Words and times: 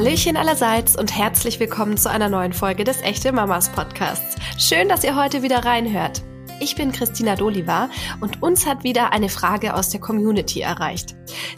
Hallöchen 0.00 0.38
allerseits 0.38 0.96
und 0.96 1.14
herzlich 1.14 1.60
willkommen 1.60 1.98
zu 1.98 2.08
einer 2.08 2.30
neuen 2.30 2.54
Folge 2.54 2.84
des 2.84 3.02
Echte 3.02 3.32
Mamas 3.32 3.70
Podcasts. 3.70 4.34
Schön, 4.56 4.88
dass 4.88 5.04
ihr 5.04 5.14
heute 5.14 5.42
wieder 5.42 5.62
reinhört. 5.62 6.22
Ich 6.58 6.74
bin 6.74 6.90
Christina 6.90 7.36
Doliva 7.36 7.90
und 8.22 8.42
uns 8.42 8.64
hat 8.64 8.82
wieder 8.82 9.12
eine 9.12 9.28
Frage 9.28 9.74
aus 9.74 9.90
der 9.90 10.00
Community 10.00 10.62
erreicht. 10.62 11.16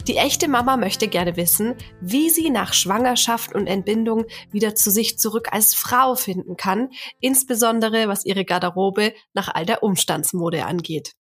Die 0.09 0.17
echte 0.17 0.49
Mama 0.49 0.75
möchte 0.75 1.07
gerne 1.07 1.37
wissen, 1.37 1.75
wie 2.01 2.29
sie 2.29 2.49
nach 2.49 2.73
Schwangerschaft 2.73 3.55
und 3.55 3.67
Entbindung 3.67 4.25
wieder 4.51 4.75
zu 4.75 4.91
sich 4.91 5.17
zurück 5.17 5.47
als 5.53 5.73
Frau 5.73 6.15
finden 6.15 6.57
kann, 6.57 6.89
insbesondere 7.21 8.09
was 8.09 8.25
ihre 8.25 8.43
Garderobe 8.43 9.13
nach 9.33 9.55
all 9.55 9.65
der 9.65 9.83
Umstandsmode 9.83 10.65
angeht. 10.65 11.13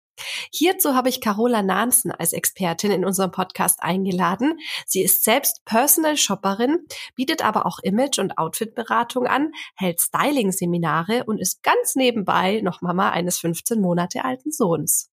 Hierzu 0.51 0.95
habe 0.95 1.09
ich 1.09 1.21
Carola 1.21 1.63
Nansen 1.63 2.13
als 2.13 2.33
Expertin 2.33 2.91
in 2.91 3.05
unserem 3.05 3.31
Podcast 3.31 3.83
eingeladen. 3.83 4.59
Sie 4.87 5.03
ist 5.03 5.25
selbst 5.25 5.65
Personal 5.65 6.17
Shopperin, 6.17 6.79
bietet 7.15 7.45
aber 7.45 7.67
auch 7.67 7.79
Image- 7.83 8.19
und 8.19 8.39
Outfit-Beratung 8.39 9.27
an, 9.27 9.53
hält 9.75 10.01
Styling-Seminare 10.01 11.25
und 11.25 11.39
ist 11.39 11.63
ganz 11.63 11.95
nebenbei 11.95 12.61
noch 12.63 12.81
Mama 12.81 13.11
eines 13.11 13.39
15 13.39 13.81
Monate 13.81 14.25
alten 14.25 14.53
Sohns. 14.53 15.13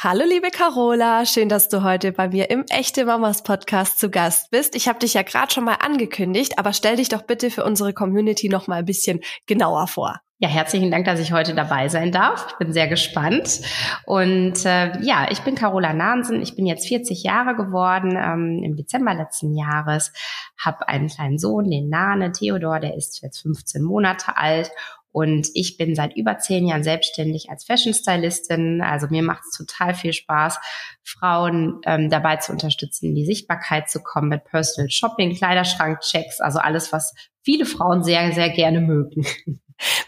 Hallo 0.00 0.24
liebe 0.24 0.50
Carola, 0.50 1.26
schön, 1.26 1.48
dass 1.48 1.68
du 1.68 1.82
heute 1.82 2.12
bei 2.12 2.28
mir 2.28 2.50
im 2.50 2.64
Echte 2.68 3.04
Mamas 3.04 3.42
Podcast 3.42 3.98
zu 3.98 4.10
Gast 4.10 4.52
bist. 4.52 4.76
Ich 4.76 4.86
habe 4.86 5.00
dich 5.00 5.14
ja 5.14 5.22
gerade 5.22 5.52
schon 5.52 5.64
mal 5.64 5.78
angekündigt, 5.80 6.56
aber 6.56 6.72
stell 6.72 6.94
dich 6.94 7.08
doch 7.08 7.22
bitte 7.22 7.50
für 7.50 7.64
unsere 7.64 7.92
Community 7.92 8.48
noch 8.48 8.68
mal 8.68 8.76
ein 8.76 8.84
bisschen 8.84 9.20
genauer 9.46 9.88
vor. 9.88 10.20
Ja, 10.40 10.48
herzlichen 10.48 10.92
Dank, 10.92 11.04
dass 11.04 11.18
ich 11.18 11.32
heute 11.32 11.52
dabei 11.52 11.88
sein 11.88 12.12
darf. 12.12 12.46
Ich 12.50 12.58
bin 12.58 12.72
sehr 12.72 12.86
gespannt. 12.86 13.60
Und 14.06 14.64
äh, 14.64 14.96
ja, 15.02 15.26
ich 15.32 15.40
bin 15.40 15.56
Carola 15.56 15.92
Nahnsen. 15.92 16.40
Ich 16.40 16.54
bin 16.54 16.64
jetzt 16.64 16.86
40 16.86 17.24
Jahre 17.24 17.56
geworden, 17.56 18.16
ähm, 18.16 18.62
im 18.62 18.76
Dezember 18.76 19.14
letzten 19.14 19.56
Jahres. 19.56 20.12
Habe 20.56 20.86
einen 20.86 21.08
kleinen 21.08 21.40
Sohn, 21.40 21.68
den 21.68 21.88
Nane 21.88 22.30
Theodor, 22.30 22.78
der 22.78 22.94
ist 22.94 23.20
jetzt 23.20 23.42
15 23.42 23.82
Monate 23.82 24.36
alt. 24.36 24.70
Und 25.10 25.48
ich 25.54 25.76
bin 25.76 25.96
seit 25.96 26.16
über 26.16 26.38
zehn 26.38 26.68
Jahren 26.68 26.84
selbstständig 26.84 27.50
als 27.50 27.64
Fashion 27.64 27.92
Stylistin. 27.92 28.80
Also 28.80 29.08
mir 29.10 29.24
macht 29.24 29.42
es 29.50 29.58
total 29.58 29.92
viel 29.94 30.12
Spaß, 30.12 30.60
Frauen 31.02 31.80
ähm, 31.84 32.10
dabei 32.10 32.36
zu 32.36 32.52
unterstützen, 32.52 33.06
in 33.06 33.16
die 33.16 33.26
Sichtbarkeit 33.26 33.90
zu 33.90 34.00
kommen 34.00 34.28
mit 34.28 34.44
Personal 34.44 34.88
Shopping, 34.88 35.34
Kleiderschrank, 35.34 35.98
Checks, 35.98 36.40
also 36.40 36.60
alles, 36.60 36.92
was 36.92 37.12
viele 37.42 37.66
Frauen 37.66 38.04
sehr, 38.04 38.32
sehr 38.32 38.50
gerne 38.50 38.80
mögen. 38.80 39.26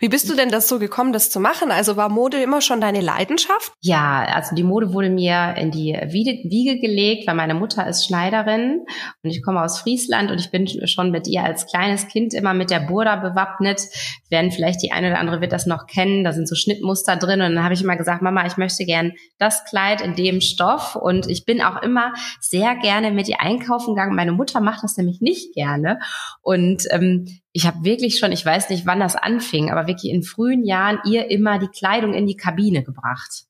Wie 0.00 0.08
bist 0.08 0.28
du 0.28 0.34
denn 0.34 0.48
das 0.48 0.68
so 0.68 0.78
gekommen, 0.78 1.12
das 1.12 1.30
zu 1.30 1.40
machen? 1.40 1.70
Also 1.70 1.96
war 1.96 2.08
Mode 2.08 2.42
immer 2.42 2.60
schon 2.60 2.80
deine 2.80 3.00
Leidenschaft? 3.00 3.72
Ja, 3.80 4.26
also 4.34 4.54
die 4.54 4.62
Mode 4.62 4.92
wurde 4.92 5.10
mir 5.10 5.54
in 5.56 5.70
die 5.70 5.92
Wiege 5.92 6.80
gelegt, 6.80 7.26
weil 7.26 7.34
meine 7.34 7.54
Mutter 7.54 7.86
ist 7.86 8.06
Schneiderin 8.06 8.84
und 9.22 9.30
ich 9.30 9.42
komme 9.42 9.62
aus 9.62 9.80
Friesland 9.80 10.30
und 10.30 10.41
ich 10.41 10.50
bin 10.50 10.66
schon 10.88 11.10
mit 11.10 11.28
ihr 11.28 11.44
als 11.44 11.66
kleines 11.66 12.08
Kind 12.08 12.34
immer 12.34 12.54
mit 12.54 12.70
der 12.70 12.80
Burda 12.80 13.16
bewappnet. 13.16 13.80
Werden 14.28 14.50
vielleicht 14.50 14.82
die 14.82 14.92
eine 14.92 15.08
oder 15.08 15.18
andere 15.18 15.41
wird 15.41 15.52
das 15.52 15.66
noch 15.66 15.86
kennen. 15.86 16.24
Da 16.24 16.32
sind 16.32 16.48
so 16.48 16.54
Schnittmuster 16.54 17.16
drin 17.16 17.41
und 17.41 17.54
dann 17.54 17.64
habe 17.64 17.74
ich 17.74 17.82
immer 17.82 17.96
gesagt, 17.96 18.22
Mama, 18.22 18.46
ich 18.46 18.56
möchte 18.56 18.84
gern 18.84 19.12
das 19.38 19.64
Kleid 19.64 20.00
in 20.00 20.14
dem 20.14 20.41
Stoff 20.41 20.96
und 20.96 21.28
ich 21.28 21.44
bin 21.44 21.62
auch 21.62 21.82
immer 21.82 22.12
sehr 22.41 22.74
gerne 22.76 23.10
mit 23.12 23.28
ihr 23.28 23.41
einkaufen 23.41 23.94
gegangen. 23.94 24.16
Meine 24.16 24.32
Mutter 24.32 24.60
macht 24.60 24.82
das 24.82 24.96
nämlich 24.96 25.20
nicht 25.20 25.54
gerne 25.54 26.00
und 26.42 26.84
ähm, 26.91 27.41
ich 27.52 27.66
habe 27.66 27.84
wirklich 27.84 28.18
schon, 28.18 28.32
ich 28.32 28.44
weiß 28.44 28.70
nicht, 28.70 28.86
wann 28.86 29.00
das 29.00 29.16
anfing, 29.16 29.70
aber 29.70 29.86
wirklich 29.86 30.12
in 30.12 30.22
frühen 30.22 30.64
Jahren 30.64 31.00
ihr 31.04 31.30
immer 31.30 31.58
die 31.58 31.68
Kleidung 31.68 32.14
in 32.14 32.26
die 32.26 32.36
Kabine 32.36 32.84
gebracht. 32.84 33.44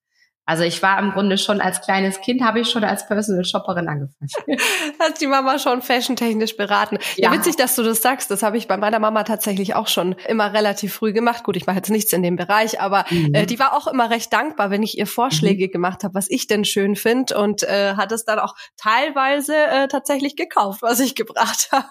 Also 0.50 0.64
ich 0.64 0.82
war 0.82 0.98
im 0.98 1.12
Grunde 1.12 1.38
schon 1.38 1.60
als 1.60 1.80
kleines 1.80 2.20
Kind, 2.20 2.42
habe 2.42 2.58
ich 2.58 2.68
schon 2.68 2.82
als 2.82 3.06
Personal 3.06 3.44
Shopperin 3.44 3.86
angefangen. 3.86 4.28
Hat 4.98 5.20
die 5.20 5.28
Mama 5.28 5.60
schon 5.60 5.80
fashiontechnisch 5.80 6.56
beraten. 6.56 6.98
Ja. 7.14 7.30
ja, 7.30 7.38
witzig, 7.38 7.54
dass 7.54 7.76
du 7.76 7.84
das 7.84 8.02
sagst. 8.02 8.32
Das 8.32 8.42
habe 8.42 8.56
ich 8.56 8.66
bei 8.66 8.76
meiner 8.76 8.98
Mama 8.98 9.22
tatsächlich 9.22 9.76
auch 9.76 9.86
schon 9.86 10.16
immer 10.26 10.52
relativ 10.52 10.92
früh 10.92 11.12
gemacht. 11.12 11.44
Gut, 11.44 11.56
ich 11.56 11.68
mache 11.68 11.76
jetzt 11.76 11.90
nichts 11.90 12.12
in 12.12 12.24
dem 12.24 12.34
Bereich, 12.34 12.80
aber 12.80 13.04
mhm. 13.10 13.32
äh, 13.32 13.46
die 13.46 13.60
war 13.60 13.76
auch 13.76 13.86
immer 13.86 14.10
recht 14.10 14.32
dankbar, 14.32 14.70
wenn 14.70 14.82
ich 14.82 14.98
ihr 14.98 15.06
Vorschläge 15.06 15.68
mhm. 15.68 15.70
gemacht 15.70 16.02
habe, 16.02 16.14
was 16.14 16.28
ich 16.28 16.48
denn 16.48 16.64
schön 16.64 16.96
finde 16.96 17.38
und 17.38 17.62
äh, 17.62 17.94
hat 17.94 18.10
es 18.10 18.24
dann 18.24 18.40
auch 18.40 18.56
teilweise 18.76 19.54
äh, 19.54 19.86
tatsächlich 19.86 20.34
gekauft, 20.34 20.82
was 20.82 20.98
ich 20.98 21.14
gebracht 21.14 21.68
habe. 21.72 21.86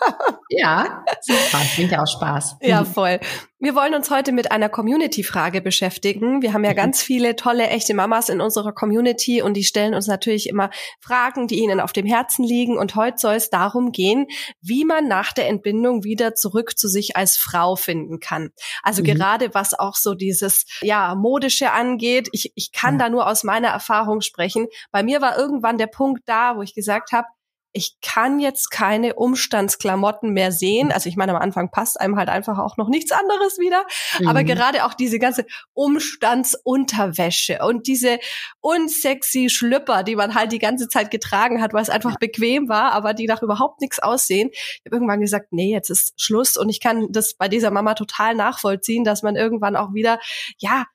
Ja, 0.50 1.06
super. 1.22 1.64
Klingt 1.76 1.94
ja 1.94 2.04
auch 2.04 2.08
Spaß. 2.08 2.58
Ja, 2.60 2.84
voll. 2.84 3.22
Wir 3.62 3.76
wollen 3.76 3.94
uns 3.94 4.10
heute 4.10 4.32
mit 4.32 4.54
einer 4.54 4.70
Community-Frage 4.70 5.60
beschäftigen. 5.62 6.42
Wir 6.42 6.54
haben 6.54 6.64
ja 6.64 6.72
mhm. 6.72 6.78
ganz 6.78 7.02
viele 7.02 7.36
tolle, 7.36 7.68
echte 7.68 7.94
Mamas 7.94 8.30
in 8.30 8.40
unserer 8.40 8.72
Community 8.72 9.42
und 9.42 9.56
die 9.56 9.66
stellen 9.66 9.94
uns 9.94 10.08
natürlich 10.08 10.48
immer 10.48 10.70
Fragen, 11.02 11.46
die 11.48 11.60
ihnen 11.60 11.82
auf 11.82 11.92
dem 11.92 12.06
Herzen 12.06 12.46
liegen. 12.46 12.78
Und 12.78 12.96
heute 12.96 13.18
soll 13.18 13.36
es 13.36 13.50
darum 13.50 13.92
gehen, 13.92 14.28
wie 14.62 14.86
man 14.86 15.10
nach 15.10 15.34
der 15.34 15.50
Entbindung 15.50 16.06
wieder 16.06 16.36
zurück 16.36 16.78
zu 16.78 16.88
sich 16.88 17.18
als 17.18 17.36
Frau 17.36 17.76
finden 17.76 18.22
kann. 18.22 18.52
Also 18.82 19.02
mhm. 19.02 19.08
gerade 19.08 19.54
was 19.54 19.78
auch 19.78 19.96
so 19.96 20.14
dieses, 20.14 20.66
ja, 20.80 21.14
modische 21.16 21.74
angeht. 21.74 22.30
Ich, 22.32 22.54
ich 22.56 22.72
kann 22.72 22.94
ja. 22.94 23.08
da 23.08 23.10
nur 23.10 23.28
aus 23.28 23.44
meiner 23.44 23.68
Erfahrung 23.68 24.22
sprechen. 24.22 24.68
Bei 24.92 25.04
mir 25.04 25.20
war 25.20 25.38
irgendwann 25.38 25.78
der 25.78 25.88
Punkt 25.88 26.22
da, 26.28 26.56
wo 26.56 26.62
ich 26.62 26.74
gesagt 26.74 27.12
habe, 27.12 27.28
ich 27.72 27.98
kann 28.02 28.40
jetzt 28.40 28.72
keine 28.72 29.14
Umstandsklamotten 29.14 30.32
mehr 30.32 30.52
sehen. 30.52 30.92
Also 30.92 31.08
ich 31.08 31.16
meine, 31.16 31.36
am 31.36 31.42
Anfang 31.42 31.70
passt 31.70 32.00
einem 32.02 32.16
halt 32.18 32.30
einfach 32.30 32.58
auch 32.58 32.78
noch 32.78 32.90
nichts 32.90 33.12
anderes 33.12 33.60
wieder. 33.60 33.84
Mhm. 34.20 34.28
Aber 34.28 34.44
gerade 34.44 34.86
auch 34.86 34.94
diese 34.94 35.20
ganze 35.20 35.46
Umstandsunterwäsche 35.74 37.60
und 37.64 37.88
diese 37.88 38.20
unsexy 38.60 39.50
Schlüpper, 39.50 40.04
die 40.04 40.16
man 40.16 40.34
halt 40.34 40.52
die 40.52 40.60
ganze 40.60 40.88
Zeit 40.88 41.12
getragen 41.12 41.62
hat, 41.62 41.74
weil 41.74 41.84
es 41.84 41.90
einfach 41.90 42.18
bequem 42.18 42.70
war, 42.70 42.92
aber 42.94 43.14
die 43.14 43.28
nach 43.28 43.44
überhaupt 43.44 43.82
nichts 43.82 44.00
aussehen. 44.00 44.50
Ich 44.52 44.82
habe 44.86 44.96
irgendwann 44.96 45.22
gesagt, 45.22 45.48
nee, 45.52 45.72
jetzt 45.72 45.90
ist 45.90 46.20
Schluss. 46.20 46.58
Und 46.58 46.70
ich 46.70 46.80
kann 46.80 47.08
das 47.12 47.36
bei 47.36 47.48
dieser 47.48 47.70
Mama 47.70 47.94
total 47.94 48.34
nachvollziehen, 48.34 49.04
dass 49.04 49.22
man 49.22 49.36
irgendwann 49.36 49.76
auch 49.76 49.94
wieder, 49.94 50.20
ja, 50.58 50.86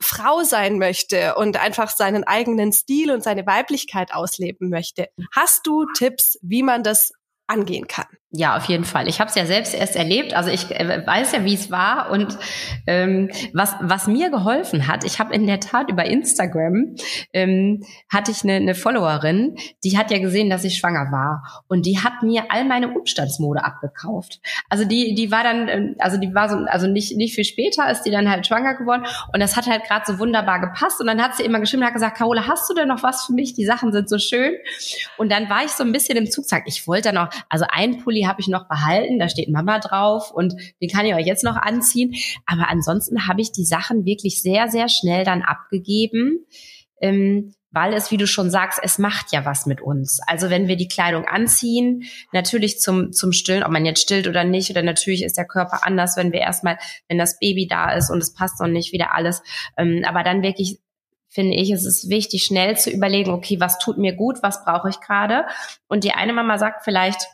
Frau 0.00 0.42
sein 0.42 0.78
möchte 0.78 1.34
und 1.36 1.60
einfach 1.60 1.90
seinen 1.90 2.24
eigenen 2.24 2.72
Stil 2.72 3.10
und 3.10 3.22
seine 3.22 3.46
Weiblichkeit 3.46 4.12
ausleben 4.12 4.68
möchte. 4.68 5.08
Hast 5.32 5.66
du 5.66 5.86
Tipps, 5.96 6.38
wie 6.42 6.62
man 6.62 6.82
das 6.82 7.12
angehen 7.46 7.86
kann? 7.86 8.06
Ja, 8.32 8.56
auf 8.56 8.64
jeden 8.64 8.84
Fall. 8.84 9.06
Ich 9.06 9.20
habe 9.20 9.30
es 9.30 9.36
ja 9.36 9.46
selbst 9.46 9.72
erst 9.72 9.94
erlebt. 9.94 10.34
Also 10.34 10.50
ich 10.50 10.68
äh, 10.72 11.06
weiß 11.06 11.30
ja, 11.30 11.44
wie 11.44 11.54
es 11.54 11.70
war 11.70 12.10
und 12.10 12.36
ähm, 12.88 13.30
was 13.52 13.76
was 13.80 14.08
mir 14.08 14.30
geholfen 14.30 14.88
hat. 14.88 15.04
Ich 15.04 15.20
habe 15.20 15.32
in 15.32 15.46
der 15.46 15.60
Tat 15.60 15.88
über 15.90 16.04
Instagram 16.06 16.96
ähm, 17.32 17.84
hatte 18.12 18.32
ich 18.32 18.42
eine, 18.42 18.54
eine 18.54 18.74
Followerin, 18.74 19.54
die 19.84 19.96
hat 19.96 20.10
ja 20.10 20.18
gesehen, 20.18 20.50
dass 20.50 20.64
ich 20.64 20.76
schwanger 20.76 21.12
war 21.12 21.64
und 21.68 21.86
die 21.86 22.00
hat 22.00 22.24
mir 22.24 22.46
all 22.48 22.64
meine 22.64 22.88
Umstandsmode 22.88 23.64
abgekauft. 23.64 24.40
Also 24.68 24.84
die 24.84 25.14
die 25.14 25.30
war 25.30 25.44
dann 25.44 25.68
ähm, 25.68 25.94
also 26.00 26.18
die 26.18 26.34
war 26.34 26.48
so 26.48 26.56
also 26.66 26.88
nicht 26.88 27.16
nicht 27.16 27.36
viel 27.36 27.44
später 27.44 27.88
ist 27.88 28.02
die 28.02 28.10
dann 28.10 28.28
halt 28.28 28.44
schwanger 28.44 28.74
geworden 28.74 29.04
und 29.32 29.38
das 29.38 29.56
hat 29.56 29.68
halt 29.68 29.84
gerade 29.84 30.04
so 30.04 30.18
wunderbar 30.18 30.60
gepasst 30.60 31.00
und 31.00 31.06
dann 31.06 31.22
hat 31.22 31.36
sie 31.36 31.44
immer 31.44 31.60
geschrieben 31.60 31.82
und 31.82 31.86
hat 31.86 31.94
gesagt, 31.94 32.18
Carola, 32.18 32.48
hast 32.48 32.68
du 32.68 32.74
denn 32.74 32.88
noch 32.88 33.04
was 33.04 33.24
für 33.26 33.34
mich? 33.34 33.54
Die 33.54 33.64
Sachen 33.64 33.92
sind 33.92 34.08
so 34.08 34.18
schön 34.18 34.54
und 35.16 35.30
dann 35.30 35.48
war 35.48 35.64
ich 35.64 35.70
so 35.70 35.84
ein 35.84 35.92
bisschen 35.92 36.18
im 36.18 36.28
Zugzang. 36.28 36.64
Ich 36.66 36.88
wollte 36.88 37.12
dann 37.12 37.18
auch 37.18 37.28
also 37.48 37.64
ein 37.70 37.98
Pulli 37.98 38.15
habe 38.24 38.40
ich 38.40 38.48
noch 38.48 38.68
behalten, 38.68 39.18
da 39.18 39.28
steht 39.28 39.48
Mama 39.48 39.78
drauf 39.78 40.30
und 40.30 40.54
den 40.80 40.88
kann 40.88 41.06
ich 41.06 41.14
euch 41.14 41.26
jetzt 41.26 41.44
noch 41.44 41.56
anziehen. 41.56 42.14
Aber 42.46 42.68
ansonsten 42.68 43.26
habe 43.28 43.40
ich 43.40 43.52
die 43.52 43.64
Sachen 43.64 44.04
wirklich 44.04 44.42
sehr, 44.42 44.68
sehr 44.68 44.88
schnell 44.88 45.24
dann 45.24 45.42
abgegeben. 45.42 46.46
Ähm, 47.00 47.52
weil 47.76 47.92
es, 47.92 48.10
wie 48.10 48.16
du 48.16 48.26
schon 48.26 48.50
sagst, 48.50 48.80
es 48.82 48.98
macht 48.98 49.32
ja 49.32 49.44
was 49.44 49.66
mit 49.66 49.82
uns. 49.82 50.20
Also 50.26 50.48
wenn 50.48 50.66
wir 50.66 50.76
die 50.76 50.88
Kleidung 50.88 51.26
anziehen, 51.26 52.04
natürlich 52.32 52.80
zum, 52.80 53.12
zum 53.12 53.32
Stillen, 53.32 53.62
ob 53.62 53.70
man 53.70 53.84
jetzt 53.84 54.00
stillt 54.00 54.28
oder 54.28 54.44
nicht, 54.44 54.70
oder 54.70 54.82
natürlich 54.82 55.22
ist 55.22 55.36
der 55.36 55.46
Körper 55.46 55.86
anders, 55.86 56.16
wenn 56.16 56.32
wir 56.32 56.40
erstmal, 56.40 56.78
wenn 57.06 57.18
das 57.18 57.38
Baby 57.38 57.66
da 57.66 57.92
ist 57.92 58.08
und 58.08 58.22
es 58.22 58.32
passt 58.32 58.60
noch 58.60 58.68
nicht 58.68 58.92
wieder 58.92 59.14
alles. 59.14 59.42
Ähm, 59.76 60.04
aber 60.06 60.22
dann 60.22 60.42
wirklich 60.42 60.80
finde 61.28 61.54
ich, 61.54 61.70
es 61.70 61.84
ist 61.84 62.08
wichtig, 62.08 62.44
schnell 62.44 62.78
zu 62.78 62.90
überlegen, 62.90 63.30
okay, 63.30 63.60
was 63.60 63.78
tut 63.78 63.98
mir 63.98 64.14
gut, 64.14 64.38
was 64.42 64.64
brauche 64.64 64.88
ich 64.88 65.00
gerade? 65.00 65.44
Und 65.86 66.02
die 66.02 66.12
eine 66.12 66.32
Mama 66.32 66.56
sagt 66.56 66.82
vielleicht, 66.82 67.28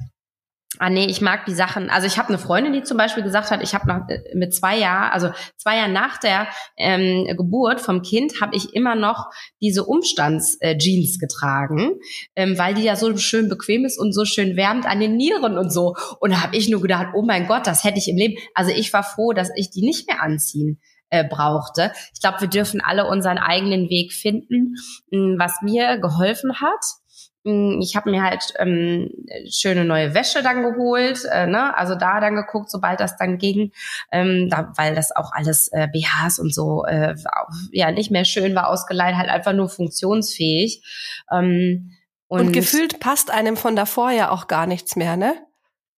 ah 0.78 0.90
nee, 0.90 1.06
ich 1.06 1.20
mag 1.20 1.44
die 1.46 1.54
Sachen. 1.54 1.90
Also 1.90 2.06
ich 2.06 2.18
habe 2.18 2.28
eine 2.28 2.38
Freundin, 2.38 2.72
die 2.72 2.82
zum 2.82 2.96
Beispiel 2.96 3.22
gesagt 3.22 3.50
hat, 3.50 3.62
ich 3.62 3.74
habe 3.74 3.88
noch 3.88 4.08
äh, 4.08 4.20
mit 4.34 4.54
zwei 4.54 4.78
Jahren, 4.78 5.12
also 5.12 5.30
zwei 5.56 5.76
Jahren 5.76 5.92
nach 5.92 6.18
der 6.18 6.48
ähm, 6.76 7.26
Geburt 7.36 7.80
vom 7.80 8.02
Kind, 8.02 8.40
habe 8.40 8.56
ich 8.56 8.74
immer 8.74 8.94
noch 8.94 9.26
diese 9.60 9.84
Umstandsjeans 9.84 11.16
äh, 11.16 11.18
getragen, 11.18 12.00
ähm, 12.36 12.58
weil 12.58 12.74
die 12.74 12.82
ja 12.82 12.96
so 12.96 13.16
schön 13.16 13.48
bequem 13.48 13.84
ist 13.84 13.98
und 13.98 14.12
so 14.12 14.24
schön 14.24 14.56
wärmt 14.56 14.86
an 14.86 15.00
den 15.00 15.16
Nieren 15.16 15.58
und 15.58 15.70
so. 15.70 15.94
Und 16.20 16.32
da 16.32 16.42
habe 16.42 16.56
ich 16.56 16.68
nur 16.68 16.80
gedacht, 16.80 17.08
oh 17.14 17.22
mein 17.22 17.46
Gott, 17.46 17.66
das 17.66 17.84
hätte 17.84 17.98
ich 17.98 18.08
im 18.08 18.16
Leben. 18.16 18.34
Also 18.54 18.70
ich 18.70 18.92
war 18.92 19.02
froh, 19.02 19.32
dass 19.32 19.50
ich 19.56 19.70
die 19.70 19.82
nicht 19.82 20.08
mehr 20.08 20.22
anziehen 20.22 20.80
äh, 21.10 21.24
brauchte. 21.28 21.92
Ich 22.14 22.20
glaube, 22.20 22.40
wir 22.40 22.48
dürfen 22.48 22.80
alle 22.80 23.06
unseren 23.06 23.38
eigenen 23.38 23.90
Weg 23.90 24.12
finden. 24.12 24.74
Was 25.10 25.60
mir 25.62 25.98
geholfen 25.98 26.60
hat, 26.60 26.80
hm, 26.80 27.01
ich 27.44 27.96
habe 27.96 28.10
mir 28.10 28.22
halt 28.22 28.54
ähm, 28.58 29.10
schöne 29.50 29.84
neue 29.84 30.14
Wäsche 30.14 30.42
dann 30.42 30.62
geholt, 30.62 31.24
äh, 31.30 31.46
ne? 31.46 31.76
also 31.76 31.96
da 31.96 32.20
dann 32.20 32.36
geguckt, 32.36 32.70
sobald 32.70 33.00
das 33.00 33.16
dann 33.16 33.38
ging, 33.38 33.72
ähm, 34.12 34.48
da, 34.48 34.72
weil 34.76 34.94
das 34.94 35.14
auch 35.14 35.32
alles 35.32 35.68
äh, 35.72 35.88
BHs 35.88 36.38
und 36.38 36.54
so 36.54 36.84
äh, 36.84 37.16
ja 37.72 37.90
nicht 37.90 38.12
mehr 38.12 38.24
schön 38.24 38.54
war 38.54 38.68
ausgeleiht, 38.68 39.16
halt 39.16 39.28
einfach 39.28 39.52
nur 39.52 39.68
funktionsfähig. 39.68 40.84
Ähm, 41.32 41.92
und, 42.28 42.40
und 42.40 42.52
gefühlt 42.52 43.00
passt 43.00 43.30
einem 43.30 43.56
von 43.56 43.74
davor 43.74 44.10
ja 44.12 44.30
auch 44.30 44.46
gar 44.46 44.66
nichts 44.66 44.94
mehr, 44.94 45.16
ne? 45.16 45.34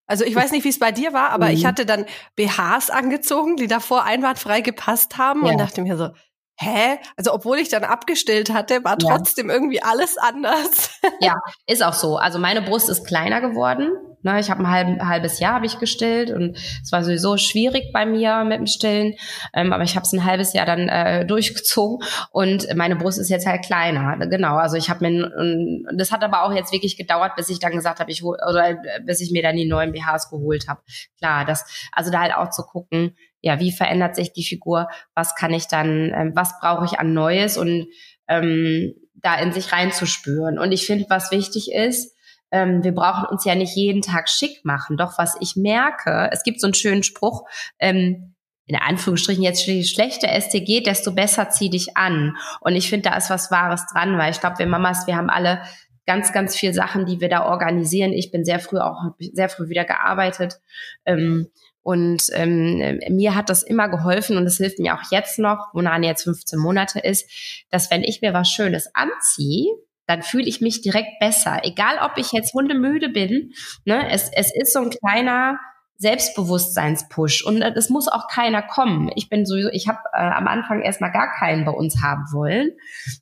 Also 0.06 0.24
ich 0.24 0.34
weiß 0.34 0.50
nicht, 0.50 0.64
wie 0.64 0.70
es 0.70 0.78
bei 0.78 0.92
dir 0.92 1.12
war, 1.12 1.30
aber 1.30 1.46
mhm. 1.46 1.52
ich 1.52 1.66
hatte 1.66 1.86
dann 1.86 2.06
BHs 2.36 2.90
angezogen, 2.90 3.56
die 3.56 3.68
davor 3.68 4.04
einwandfrei 4.04 4.60
gepasst 4.60 5.16
haben 5.16 5.44
ja. 5.44 5.52
und 5.52 5.58
dachte 5.58 5.82
mir 5.82 5.96
so, 5.96 6.10
hä? 6.56 6.98
Also 7.16 7.32
obwohl 7.32 7.58
ich 7.58 7.68
dann 7.68 7.84
abgestillt 7.84 8.52
hatte, 8.52 8.84
war 8.84 8.98
trotzdem 8.98 9.48
ja. 9.48 9.54
irgendwie 9.54 9.82
alles 9.82 10.16
anders. 10.18 10.90
Ja, 11.20 11.36
ist 11.66 11.82
auch 11.82 11.92
so. 11.92 12.16
Also 12.16 12.38
meine 12.38 12.60
Brust 12.62 12.88
ist 12.88 13.06
kleiner 13.06 13.40
geworden. 13.40 13.92
Ne, 14.24 14.40
ich 14.40 14.50
habe 14.50 14.60
ein 14.62 14.70
halb, 14.70 15.02
halbes 15.02 15.38
Jahr 15.38 15.52
habe 15.52 15.66
ich 15.66 15.78
gestillt 15.78 16.30
und 16.30 16.56
es 16.82 16.90
war 16.92 17.04
sowieso 17.04 17.36
schwierig 17.36 17.92
bei 17.92 18.06
mir 18.06 18.42
mit 18.44 18.58
dem 18.58 18.66
Stillen, 18.66 19.16
ähm, 19.52 19.70
aber 19.74 19.84
ich 19.84 19.96
habe 19.96 20.06
es 20.06 20.14
ein 20.14 20.24
halbes 20.24 20.54
Jahr 20.54 20.64
dann 20.64 20.88
äh, 20.88 21.26
durchgezogen 21.26 21.98
und 22.30 22.66
meine 22.74 22.96
Brust 22.96 23.18
ist 23.18 23.28
jetzt 23.28 23.46
halt 23.46 23.66
kleiner. 23.66 24.16
Genau, 24.26 24.56
also 24.56 24.78
ich 24.78 24.88
habe 24.88 25.06
mir 25.06 25.30
und 25.36 25.86
das 25.98 26.10
hat 26.10 26.24
aber 26.24 26.42
auch 26.44 26.54
jetzt 26.54 26.72
wirklich 26.72 26.96
gedauert, 26.96 27.36
bis 27.36 27.50
ich 27.50 27.58
dann 27.58 27.72
gesagt 27.72 28.00
habe, 28.00 28.10
ich 28.10 28.22
hol, 28.22 28.38
oder 28.48 28.78
bis 29.04 29.20
ich 29.20 29.30
mir 29.30 29.42
dann 29.42 29.56
die 29.56 29.68
neuen 29.68 29.92
BHs 29.92 30.30
geholt 30.30 30.68
habe. 30.68 30.80
Klar, 31.18 31.44
das 31.44 31.66
also 31.92 32.10
da 32.10 32.20
halt 32.20 32.34
auch 32.34 32.48
zu 32.48 32.62
gucken, 32.62 33.14
ja, 33.42 33.60
wie 33.60 33.72
verändert 33.72 34.16
sich 34.16 34.32
die 34.32 34.42
Figur, 34.42 34.88
was 35.14 35.34
kann 35.34 35.52
ich 35.52 35.68
dann, 35.68 36.14
ähm, 36.16 36.32
was 36.34 36.58
brauche 36.60 36.86
ich 36.86 36.98
an 36.98 37.12
Neues 37.12 37.58
und 37.58 37.88
ähm, 38.26 38.94
da 39.16 39.36
in 39.36 39.52
sich 39.52 39.70
reinzuspüren. 39.70 40.58
Und 40.58 40.72
ich 40.72 40.86
finde, 40.86 41.04
was 41.10 41.30
wichtig 41.30 41.70
ist, 41.70 42.13
ähm, 42.54 42.84
wir 42.84 42.94
brauchen 42.94 43.26
uns 43.26 43.44
ja 43.44 43.56
nicht 43.56 43.74
jeden 43.74 44.00
Tag 44.00 44.28
schick 44.28 44.64
machen. 44.64 44.96
Doch 44.96 45.18
was 45.18 45.36
ich 45.40 45.56
merke, 45.56 46.30
es 46.32 46.44
gibt 46.44 46.60
so 46.60 46.68
einen 46.68 46.74
schönen 46.74 47.02
Spruch, 47.02 47.48
ähm, 47.80 48.36
in 48.66 48.76
Anführungsstrichen 48.76 49.42
jetzt 49.42 49.66
je 49.66 49.82
schlechter 49.82 50.28
es 50.30 50.50
dir 50.50 50.60
geht, 50.60 50.86
desto 50.86 51.12
besser 51.12 51.50
zieh 51.50 51.68
dich 51.68 51.96
an. 51.96 52.36
Und 52.60 52.76
ich 52.76 52.88
finde, 52.88 53.10
da 53.10 53.16
ist 53.16 53.28
was 53.28 53.50
Wahres 53.50 53.84
dran, 53.92 54.16
weil 54.18 54.30
ich 54.30 54.40
glaube, 54.40 54.60
wir 54.60 54.66
Mamas, 54.66 55.08
wir 55.08 55.16
haben 55.16 55.30
alle 55.30 55.62
ganz, 56.06 56.32
ganz 56.32 56.54
viel 56.56 56.72
Sachen, 56.72 57.06
die 57.06 57.20
wir 57.20 57.28
da 57.28 57.44
organisieren. 57.44 58.12
Ich 58.12 58.30
bin 58.30 58.44
sehr 58.44 58.60
früh 58.60 58.78
auch 58.78 59.02
sehr 59.18 59.48
früh 59.48 59.68
wieder 59.68 59.84
gearbeitet. 59.84 60.60
Ähm, 61.04 61.48
und 61.82 62.22
ähm, 62.32 63.00
mir 63.10 63.34
hat 63.34 63.50
das 63.50 63.64
immer 63.64 63.88
geholfen 63.88 64.36
und 64.36 64.46
es 64.46 64.58
hilft 64.58 64.78
mir 64.78 64.94
auch 64.94 65.10
jetzt 65.10 65.40
noch, 65.40 65.70
wo 65.74 65.82
Nani 65.82 66.06
jetzt 66.06 66.22
15 66.22 66.58
Monate 66.58 67.00
ist, 67.00 67.28
dass 67.70 67.90
wenn 67.90 68.04
ich 68.04 68.22
mir 68.22 68.32
was 68.32 68.48
Schönes 68.48 68.88
anziehe, 68.94 69.74
dann 70.06 70.22
fühle 70.22 70.44
ich 70.46 70.60
mich 70.60 70.82
direkt 70.82 71.18
besser. 71.20 71.60
Egal, 71.62 71.98
ob 72.02 72.18
ich 72.18 72.32
jetzt 72.32 72.52
hundemüde 72.54 73.08
bin, 73.08 73.52
ne, 73.84 74.10
es, 74.10 74.30
es 74.32 74.54
ist 74.54 74.72
so 74.72 74.80
ein 74.80 74.90
kleiner 74.90 75.58
Selbstbewusstseinspush 75.96 77.44
und 77.44 77.62
es 77.62 77.88
muss 77.88 78.08
auch 78.08 78.28
keiner 78.28 78.62
kommen. 78.62 79.10
Ich 79.14 79.28
bin 79.28 79.46
sowieso, 79.46 79.70
ich 79.70 79.88
habe 79.88 80.00
äh, 80.12 80.18
am 80.18 80.48
Anfang 80.48 80.82
erstmal 80.82 81.12
gar 81.12 81.32
keinen 81.32 81.64
bei 81.64 81.72
uns 81.72 82.02
haben 82.02 82.24
wollen, 82.32 82.72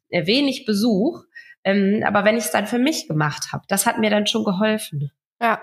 äh, 0.08 0.26
wenig 0.26 0.64
Besuch, 0.64 1.22
ähm, 1.64 2.02
aber 2.04 2.24
wenn 2.24 2.36
ich 2.36 2.44
es 2.44 2.50
dann 2.50 2.66
für 2.66 2.78
mich 2.78 3.08
gemacht 3.08 3.52
habe, 3.52 3.64
das 3.68 3.86
hat 3.86 3.98
mir 3.98 4.10
dann 4.10 4.26
schon 4.26 4.44
geholfen. 4.44 5.10
Ja, 5.40 5.60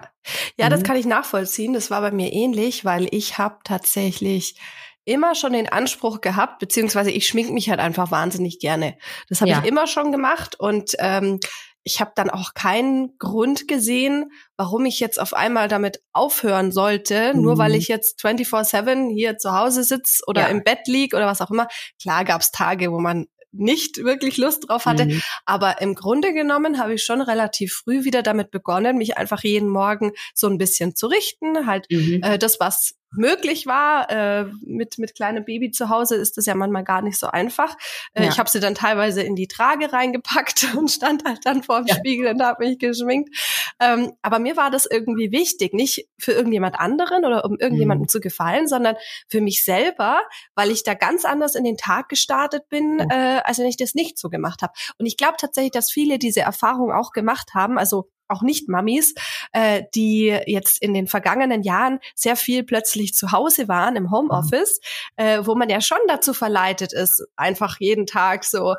ja, 0.58 0.66
mhm. 0.66 0.72
das 0.72 0.84
kann 0.84 0.98
ich 0.98 1.06
nachvollziehen. 1.06 1.74
Das 1.74 1.90
war 1.90 2.02
bei 2.02 2.12
mir 2.12 2.34
ähnlich, 2.34 2.86
weil 2.86 3.08
ich 3.12 3.38
habe 3.38 3.58
tatsächlich 3.64 4.56
immer 5.06 5.36
schon 5.36 5.54
den 5.54 5.70
Anspruch 5.70 6.22
gehabt, 6.22 6.60
beziehungsweise 6.60 7.12
ich 7.12 7.28
schmink 7.28 7.52
mich 7.52 7.70
halt 7.70 7.80
einfach 7.80 8.12
wahnsinnig 8.12 8.60
gerne. 8.60 8.98
Das 9.28 9.42
habe 9.42 9.52
ja. 9.52 9.60
ich 9.60 9.68
immer 9.68 9.88
schon 9.88 10.12
gemacht 10.12 10.60
und 10.60 10.96
ähm, 11.00 11.40
ich 11.84 12.02
habe 12.02 12.12
dann 12.16 12.30
auch 12.30 12.54
keinen 12.54 13.18
Grund 13.18 13.68
gesehen, 13.68 14.32
warum 14.58 14.86
ich 14.86 15.00
jetzt 15.00 15.20
auf 15.20 15.34
einmal 15.34 15.68
damit 15.68 16.02
aufhören 16.12 16.72
sollte, 16.72 17.34
mhm. 17.34 17.42
nur 17.42 17.58
weil 17.58 17.72
mhm. 17.72 17.78
ich 17.78 17.88
jetzt 17.88 18.20
24/7 18.24 19.12
hier 19.14 19.38
zu 19.38 19.54
Hause 19.54 19.84
sitze 19.84 20.24
oder 20.28 20.42
ja. 20.42 20.48
im 20.48 20.64
Bett 20.64 20.88
lieg 20.88 21.14
oder 21.14 21.26
was 21.26 21.42
auch 21.42 21.52
immer. 21.52 21.68
Klar 22.02 22.26
gab's 22.26 22.52
Tage, 22.52 22.92
wo 22.92 23.00
man 23.00 23.26
nicht 23.52 24.04
wirklich 24.04 24.38
Lust 24.38 24.70
drauf 24.70 24.86
hatte. 24.86 25.06
Mhm. 25.06 25.22
Aber 25.46 25.82
im 25.82 25.96
Grunde 25.96 26.34
genommen 26.34 26.80
habe 26.80 26.94
ich 26.94 27.04
schon 27.04 27.22
relativ 27.22 27.74
früh 27.74 28.04
wieder 28.04 28.22
damit 28.22 28.52
begonnen, 28.52 28.98
mich 28.98 29.18
einfach 29.18 29.44
jeden 29.44 29.70
Morgen 29.70 30.12
so 30.36 30.48
ein 30.48 30.58
bisschen 30.58 30.96
zu 30.96 31.08
richten. 31.08 31.66
Halt 31.66 31.88
mhm. 31.90 32.22
äh, 32.22 32.38
das, 32.38 32.60
was 32.60 32.96
möglich 33.12 33.66
war. 33.66 34.10
Äh, 34.10 34.46
mit, 34.66 34.98
mit 34.98 35.16
kleinem 35.16 35.46
Baby 35.46 35.72
zu 35.72 35.90
Hause 35.90 36.16
ist 36.16 36.38
das 36.38 36.46
ja 36.46 36.56
manchmal 36.56 36.84
gar 36.84 37.02
nicht 37.02 37.20
so 37.20 37.28
einfach. 37.28 37.76
Äh, 38.14 38.24
ja. 38.24 38.30
Ich 38.30 38.40
habe 38.40 38.50
sie 38.50 38.60
dann 38.60 38.76
teilweise 38.76 39.22
in 39.22 39.36
die 39.36 39.48
Trage 39.48 39.92
reingepackt 39.92 40.74
und 40.78 40.90
stand 40.90 41.26
halt 41.26 41.40
dann 41.46 41.64
vor 41.64 41.80
dem 41.80 41.88
ja. 41.88 41.96
Spiegel 41.96 42.28
und 42.28 42.42
habe 42.42 42.66
mich 42.66 42.80
geschminkt. 42.80 43.36
Ähm, 43.80 44.14
aber 44.22 44.40
mir 44.40 44.58
war 44.58 44.72
das 44.72 44.86
irgendwie 44.86 45.32
wichtig, 45.32 45.74
nicht 45.74 46.08
für 46.20 46.32
irgendjemand 46.32 46.80
anderen 46.80 47.26
oder 47.26 47.46
um 47.46 47.58
irgendjemandem 47.60 48.04
mhm. 48.04 48.10
zu 48.10 48.20
gefallen, 48.20 48.68
sondern 48.68 48.96
für 49.28 49.42
mich 49.42 49.64
selber, 49.64 50.22
weil 50.56 50.72
ich 50.72 50.84
da 50.84 50.94
ganz 50.94 51.26
anders 51.26 51.56
in 51.56 51.64
den 51.64 51.78
Tag 51.78 52.10
gestartet 52.10 52.70
bin, 52.70 53.00
oh. 53.02 53.14
äh, 53.14 53.42
als 53.44 53.60
wenn 53.60 53.66
ich 53.66 53.78
das 53.78 53.96
nicht 53.96 54.18
so 54.18 54.30
gemacht 54.30 54.62
habe. 54.62 54.74
Und 54.98 55.06
ich 55.06 55.18
glaube 55.18 55.36
tatsächlich, 55.38 55.72
dass 55.72 55.92
viele 55.92 56.20
diese 56.20 56.42
Erfahrung 56.42 56.92
auch 56.92 57.12
gemacht 57.12 57.52
haben. 57.54 57.78
Also 57.78 58.10
auch 58.30 58.42
nicht 58.42 58.70
Mamis, 58.70 59.14
äh, 59.54 59.84
die 59.96 60.38
jetzt 60.46 60.82
in 60.82 60.94
den 60.94 61.08
vergangenen 61.08 61.64
Jahren 61.64 62.00
sehr 62.16 62.36
viel 62.36 62.64
plötzlich 62.64 63.14
zu 63.14 63.32
Hause 63.32 63.68
waren 63.68 63.96
im 63.96 64.12
Homeoffice, 64.12 64.80
mhm. 65.18 65.26
äh, 65.26 65.48
wo 65.48 65.56
man 65.56 65.70
ja 65.70 65.82
schon 65.82 66.00
dazu 66.08 66.34
verleitet 66.34 66.94
ist, 66.94 67.26
einfach 67.36 67.78
jeden 67.80 68.06
Tag 68.06 68.44
so 68.44 68.76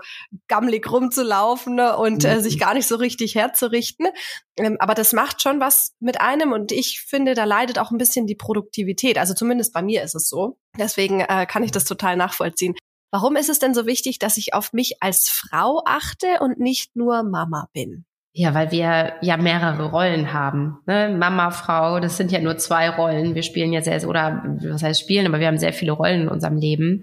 gammelig 0.48 0.90
rumzulaufen 0.90 1.74
ne, 1.74 1.96
und 1.96 2.24
äh, 2.24 2.40
sich 2.40 2.58
gar 2.58 2.74
nicht 2.74 2.86
so 2.86 2.96
richtig 2.96 3.34
herzurichten. 3.34 4.08
Ähm, 4.56 4.76
aber 4.78 4.94
das 4.94 5.12
macht 5.12 5.42
schon 5.42 5.60
was 5.60 5.94
mit 6.00 6.20
einem 6.20 6.52
und 6.52 6.72
ich 6.72 7.00
finde, 7.00 7.34
da 7.34 7.44
leidet 7.44 7.78
auch 7.78 7.90
ein 7.90 7.98
bisschen 7.98 8.26
die 8.26 8.34
Produktivität. 8.34 9.18
Also 9.18 9.34
zumindest 9.34 9.72
bei 9.72 9.82
mir 9.82 10.02
ist 10.02 10.14
es 10.14 10.28
so. 10.28 10.58
Deswegen 10.78 11.20
äh, 11.20 11.46
kann 11.46 11.62
ich 11.62 11.72
das 11.72 11.84
total 11.84 12.16
nachvollziehen. 12.16 12.74
Warum 13.12 13.34
ist 13.34 13.48
es 13.48 13.58
denn 13.58 13.74
so 13.74 13.86
wichtig, 13.86 14.20
dass 14.20 14.36
ich 14.36 14.54
auf 14.54 14.72
mich 14.72 15.02
als 15.02 15.28
Frau 15.28 15.82
achte 15.84 16.38
und 16.40 16.60
nicht 16.60 16.94
nur 16.94 17.24
Mama 17.24 17.68
bin? 17.72 18.04
Ja, 18.32 18.54
weil 18.54 18.70
wir 18.70 19.14
ja 19.22 19.36
mehrere 19.36 19.90
Rollen 19.90 20.32
haben. 20.32 20.78
Ne? 20.86 21.14
Mama, 21.18 21.50
Frau, 21.50 21.98
das 21.98 22.16
sind 22.16 22.30
ja 22.30 22.40
nur 22.40 22.58
zwei 22.58 22.88
Rollen. 22.88 23.34
Wir 23.34 23.42
spielen 23.42 23.72
ja 23.72 23.82
sehr, 23.82 24.08
oder 24.08 24.44
was 24.62 24.84
heißt 24.84 25.00
spielen, 25.00 25.26
aber 25.26 25.40
wir 25.40 25.48
haben 25.48 25.58
sehr 25.58 25.72
viele 25.72 25.92
Rollen 25.92 26.22
in 26.22 26.28
unserem 26.28 26.56
Leben. 26.56 27.02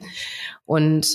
Und 0.66 1.06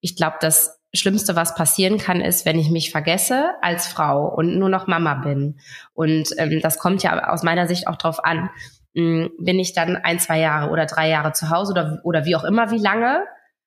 ich 0.00 0.16
glaube, 0.16 0.36
das 0.40 0.80
Schlimmste, 0.94 1.36
was 1.36 1.54
passieren 1.54 1.98
kann, 1.98 2.22
ist, 2.22 2.46
wenn 2.46 2.58
ich 2.58 2.70
mich 2.70 2.90
vergesse 2.90 3.50
als 3.60 3.86
Frau 3.86 4.26
und 4.26 4.58
nur 4.58 4.70
noch 4.70 4.86
Mama 4.86 5.16
bin. 5.16 5.58
Und 5.92 6.30
ähm, 6.38 6.60
das 6.62 6.78
kommt 6.78 7.02
ja 7.02 7.28
aus 7.28 7.42
meiner 7.42 7.66
Sicht 7.66 7.88
auch 7.88 7.96
drauf 7.96 8.24
an. 8.24 8.48
Ähm, 8.94 9.30
bin 9.38 9.58
ich 9.58 9.74
dann 9.74 9.96
ein, 9.96 10.18
zwei 10.18 10.38
Jahre 10.40 10.70
oder 10.70 10.86
drei 10.86 11.10
Jahre 11.10 11.32
zu 11.32 11.50
Hause 11.50 11.72
oder, 11.72 12.00
oder 12.04 12.24
wie 12.24 12.36
auch 12.36 12.44
immer, 12.44 12.70
wie 12.70 12.78
lange? 12.78 13.24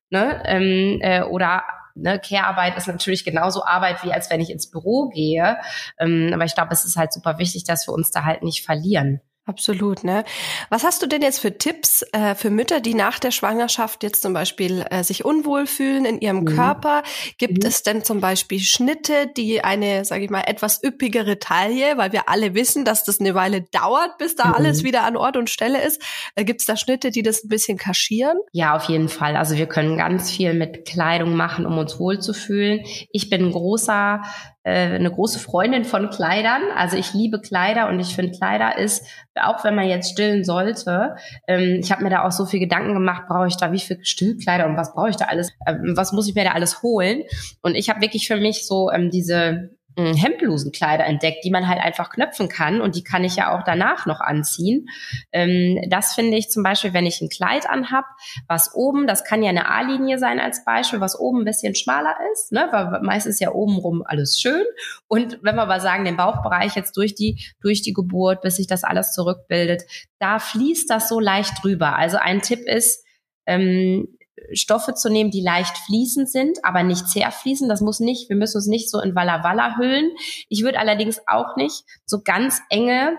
Ne? 0.09 0.42
Ähm, 0.45 1.00
äh, 1.01 1.21
oder 1.21 1.63
ne, 1.95 2.19
Care-Arbeit 2.19 2.77
ist 2.77 2.88
natürlich 2.88 3.23
genauso 3.23 3.63
Arbeit, 3.65 4.03
wie 4.03 4.11
als 4.11 4.29
wenn 4.29 4.41
ich 4.41 4.49
ins 4.49 4.69
Büro 4.69 5.09
gehe. 5.09 5.57
Ähm, 6.00 6.31
aber 6.33 6.45
ich 6.45 6.55
glaube, 6.55 6.74
es 6.74 6.86
ist 6.86 6.98
halt 6.98 7.13
super 7.13 7.38
wichtig, 7.38 7.63
dass 7.63 7.88
wir 7.88 7.93
uns 7.93 8.12
da 8.12 8.24
halt 8.24 8.43
nicht 8.43 8.65
verlieren. 8.65 9.21
Absolut, 9.48 10.03
ne? 10.03 10.24
Was 10.69 10.83
hast 10.83 11.01
du 11.01 11.07
denn 11.07 11.24
jetzt 11.24 11.39
für 11.39 11.57
Tipps 11.57 12.03
äh, 12.13 12.36
für 12.36 12.51
Mütter, 12.51 12.79
die 12.79 12.93
nach 12.93 13.17
der 13.17 13.31
Schwangerschaft 13.31 14.03
jetzt 14.03 14.21
zum 14.21 14.33
Beispiel 14.33 14.86
äh, 14.91 15.03
sich 15.03 15.25
unwohl 15.25 15.65
fühlen 15.65 16.05
in 16.05 16.21
ihrem 16.21 16.41
mhm. 16.41 16.45
Körper? 16.45 17.01
Gibt 17.39 17.63
mhm. 17.63 17.67
es 17.67 17.81
denn 17.81 18.03
zum 18.03 18.21
Beispiel 18.21 18.60
Schnitte, 18.60 19.31
die 19.36 19.63
eine, 19.63 20.05
sage 20.05 20.25
ich 20.25 20.29
mal, 20.29 20.43
etwas 20.45 20.83
üppigere 20.83 21.39
Taille, 21.39 21.98
weil 21.98 22.12
wir 22.12 22.29
alle 22.29 22.53
wissen, 22.53 22.86
dass 22.86 23.03
das 23.03 23.19
eine 23.19 23.33
Weile 23.33 23.63
dauert, 23.63 24.19
bis 24.19 24.36
da 24.36 24.50
mhm. 24.50 24.53
alles 24.53 24.83
wieder 24.83 25.03
an 25.03 25.17
Ort 25.17 25.38
und 25.38 25.50
Stelle 25.50 25.81
ist? 25.81 26.03
Äh, 26.36 26.45
Gibt 26.45 26.62
es 26.62 26.67
da 26.67 26.77
Schnitte, 26.77 27.10
die 27.10 27.24
das 27.24 27.43
ein 27.43 27.50
bisschen 27.50 27.79
kaschieren? 27.79 28.38
Ja, 28.51 28.75
auf 28.75 28.86
jeden 28.86 29.10
Fall. 29.10 29.36
Also 29.36 29.57
wir 29.57 29.65
können 29.65 29.98
ganz 29.98 30.29
viel 30.29 30.53
mit 30.53 30.86
Kleidung 30.86 31.36
machen, 31.36 31.65
um 31.65 31.79
uns 31.79 32.00
wohlzufühlen. 32.00 32.81
Ich 33.12 33.31
bin 33.31 33.45
ein 33.45 33.51
großer 33.51 34.21
eine 34.70 35.12
große 35.12 35.39
Freundin 35.39 35.86
von 35.86 36.10
Kleidern. 36.10 36.62
Also 36.75 36.98
ich 36.98 37.13
liebe 37.13 37.41
Kleider 37.41 37.89
und 37.89 38.00
ich 38.00 38.15
finde 38.15 38.38
Kleider 38.38 38.77
ist, 38.77 39.06
auch 39.36 39.63
wenn 39.63 39.75
man 39.75 39.88
jetzt 39.88 40.12
stillen 40.12 40.44
sollte, 40.44 41.15
ähm, 41.48 41.80
ich 41.82 41.91
habe 41.91 42.03
mir 42.03 42.10
da 42.10 42.24
auch 42.25 42.32
so 42.32 42.46
viel 42.46 42.60
Gedanken 42.60 42.94
gemacht, 42.94 43.24
brauche 43.27 43.48
ich 43.48 43.58
da 43.58 43.72
wie 43.72 43.80
viel 43.80 44.00
Stillkleider 44.03 44.68
und 44.68 44.77
was 44.77 44.94
brauche 44.94 45.10
ich 45.10 45.15
da 45.15 45.25
alles, 45.25 45.50
äh, 45.65 45.75
was 45.96 46.12
muss 46.12 46.27
ich 46.27 46.36
mir 46.36 46.44
da 46.44 46.51
alles 46.51 46.84
holen? 46.84 47.24
Und 47.62 47.75
ich 47.75 47.89
habe 47.89 48.01
wirklich 48.01 48.27
für 48.27 48.38
mich 48.38 48.68
so 48.68 48.91
ähm, 48.91 49.10
diese 49.10 49.72
Hemdblusenkleider 50.15 51.05
entdeckt, 51.05 51.43
die 51.43 51.51
man 51.51 51.67
halt 51.67 51.79
einfach 51.79 52.10
knöpfen 52.10 52.50
kann 52.50 52.81
und 52.81 52.96
die 52.96 53.03
kann 53.03 53.24
ich 53.24 53.36
ja 53.36 53.55
auch 53.55 53.63
danach 53.63 54.05
noch 54.05 54.22
anziehen. 54.22 54.88
Ähm, 55.31 55.79
das 55.89 56.13
finde 56.15 56.38
ich 56.38 56.50
zum 56.50 56.63
Beispiel, 56.63 56.93
wenn 56.93 57.05
ich 57.05 57.22
ein 57.22 57.29
Kleid 57.29 57.70
anhab, 57.70 58.05
was 58.48 58.74
oben, 58.75 59.08
das 59.08 59.24
kann 59.24 59.43
ja 59.43 59.50
eine 59.50 59.70
A-Linie 59.70 60.20
sein 60.20 60.39
als 60.39 60.65
Beispiel, 60.65 61.00
was 61.00 61.20
oben 61.20 61.41
ein 61.41 61.46
bisschen 61.46 61.75
schmaler 61.75 62.15
ist, 62.34 62.51
ne, 62.51 62.67
weil 62.72 63.01
meistens 63.01 63.39
ja 63.39 63.51
obenrum 63.51 64.03
alles 64.05 64.39
schön. 64.39 64.65
Und 65.08 65.39
wenn 65.41 65.55
wir 65.55 65.63
aber 65.63 65.79
sagen, 65.79 66.05
den 66.05 66.17
Bauchbereich 66.17 66.75
jetzt 66.75 66.98
durch 66.98 67.15
die, 67.15 67.43
durch 67.62 67.81
die 67.81 67.93
Geburt, 67.93 68.41
bis 68.41 68.58
sich 68.58 68.67
das 68.67 68.84
alles 68.84 69.13
zurückbildet, 69.13 69.84
da 70.20 70.39
fließt 70.39 70.89
das 70.89 71.10
so 71.10 71.20
leicht 71.20 71.63
drüber. 71.63 71.96
Also 71.96 72.17
ein 72.17 72.41
Tipp 72.41 72.62
ist, 72.65 73.05
ähm, 73.46 74.08
Stoffe 74.53 74.93
zu 74.93 75.10
nehmen, 75.10 75.31
die 75.31 75.41
leicht 75.41 75.77
fließend 75.77 76.29
sind, 76.29 76.63
aber 76.63 76.83
nicht 76.83 77.07
zerfließen. 77.07 77.69
Das 77.69 77.81
muss 77.81 78.00
nicht, 78.00 78.29
wir 78.29 78.36
müssen 78.36 78.57
uns 78.57 78.67
nicht 78.67 78.89
so 78.89 79.00
in 79.00 79.15
Walla 79.15 79.43
Walla 79.43 79.77
hüllen. 79.77 80.12
Ich 80.50 80.63
würde 80.63 80.79
allerdings 80.79 81.21
auch 81.27 81.55
nicht 81.55 81.83
so 82.05 82.21
ganz 82.24 82.62
enge 82.69 83.17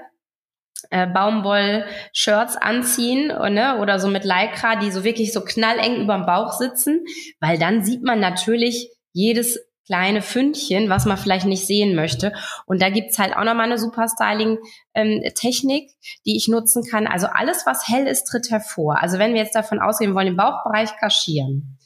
äh, 0.90 1.06
Baumwoll-Shirts 1.06 2.56
anziehen 2.56 3.28
ne, 3.28 3.78
oder 3.80 3.98
so 3.98 4.08
mit 4.08 4.24
Lycra, 4.24 4.76
die 4.76 4.90
so 4.90 5.04
wirklich 5.04 5.32
so 5.32 5.42
knalleng 5.42 6.02
überm 6.02 6.26
Bauch 6.26 6.52
sitzen, 6.52 7.04
weil 7.40 7.58
dann 7.58 7.84
sieht 7.84 8.02
man 8.02 8.20
natürlich 8.20 8.90
jedes 9.12 9.58
kleine 9.92 10.22
Fündchen, 10.22 10.88
was 10.88 11.04
man 11.04 11.18
vielleicht 11.18 11.44
nicht 11.44 11.66
sehen 11.66 11.94
möchte. 11.94 12.32
Und 12.64 12.80
da 12.80 12.88
gibt's 12.88 13.18
halt 13.18 13.36
auch 13.36 13.44
nochmal 13.44 13.66
eine 13.66 13.76
super 13.76 14.06
Styling-Technik, 14.08 15.82
ähm, 15.82 15.94
die 16.24 16.34
ich 16.34 16.48
nutzen 16.48 16.82
kann. 16.90 17.06
Also 17.06 17.26
alles, 17.26 17.66
was 17.66 17.86
hell 17.88 18.06
ist, 18.06 18.24
tritt 18.24 18.50
hervor. 18.50 19.02
Also 19.02 19.18
wenn 19.18 19.34
wir 19.34 19.42
jetzt 19.42 19.54
davon 19.54 19.80
ausgehen, 19.80 20.14
wollen 20.14 20.28
den 20.28 20.36
Bauchbereich 20.38 20.96
kaschieren 20.96 21.78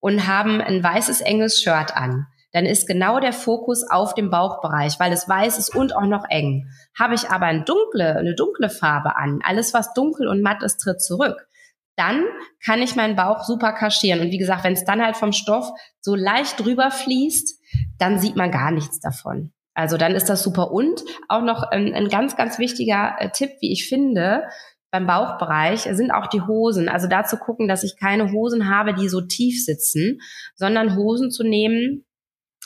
und 0.00 0.26
haben 0.26 0.62
ein 0.62 0.82
weißes, 0.82 1.20
enges 1.20 1.60
Shirt 1.60 1.94
an, 1.94 2.26
dann 2.52 2.64
ist 2.64 2.86
genau 2.86 3.20
der 3.20 3.34
Fokus 3.34 3.84
auf 3.86 4.14
dem 4.14 4.30
Bauchbereich, 4.30 4.98
weil 4.98 5.12
es 5.12 5.28
weiß 5.28 5.58
ist 5.58 5.76
und 5.76 5.94
auch 5.94 6.06
noch 6.06 6.24
eng. 6.30 6.70
Habe 6.98 7.14
ich 7.14 7.28
aber 7.28 7.46
eine 7.46 7.64
dunkle, 7.64 8.16
eine 8.16 8.34
dunkle 8.34 8.70
Farbe 8.70 9.16
an, 9.16 9.40
alles 9.44 9.74
was 9.74 9.92
dunkel 9.92 10.26
und 10.26 10.40
matt 10.40 10.62
ist, 10.62 10.78
tritt 10.78 11.02
zurück 11.02 11.46
dann 11.96 12.24
kann 12.64 12.80
ich 12.82 12.96
meinen 12.96 13.16
Bauch 13.16 13.44
super 13.44 13.72
kaschieren. 13.72 14.20
Und 14.20 14.30
wie 14.30 14.38
gesagt, 14.38 14.64
wenn 14.64 14.72
es 14.72 14.84
dann 14.84 15.02
halt 15.02 15.16
vom 15.16 15.32
Stoff 15.32 15.68
so 16.00 16.14
leicht 16.14 16.60
drüber 16.60 16.90
fließt, 16.90 17.60
dann 17.98 18.18
sieht 18.18 18.36
man 18.36 18.50
gar 18.50 18.70
nichts 18.70 19.00
davon. 19.00 19.52
Also 19.74 19.96
dann 19.96 20.14
ist 20.14 20.28
das 20.28 20.42
super. 20.42 20.70
Und 20.70 21.02
auch 21.28 21.42
noch 21.42 21.62
ein, 21.62 21.94
ein 21.94 22.08
ganz, 22.08 22.36
ganz 22.36 22.58
wichtiger 22.58 23.16
äh, 23.18 23.30
Tipp, 23.30 23.50
wie 23.60 23.72
ich 23.72 23.88
finde, 23.88 24.44
beim 24.90 25.06
Bauchbereich 25.06 25.88
sind 25.92 26.10
auch 26.10 26.26
die 26.26 26.42
Hosen. 26.42 26.88
Also 26.88 27.08
da 27.08 27.24
zu 27.24 27.38
gucken, 27.38 27.66
dass 27.66 27.82
ich 27.82 27.96
keine 27.98 28.30
Hosen 28.30 28.68
habe, 28.68 28.92
die 28.92 29.08
so 29.08 29.22
tief 29.22 29.64
sitzen, 29.64 30.20
sondern 30.54 30.96
Hosen 30.96 31.30
zu 31.30 31.44
nehmen, 31.44 32.04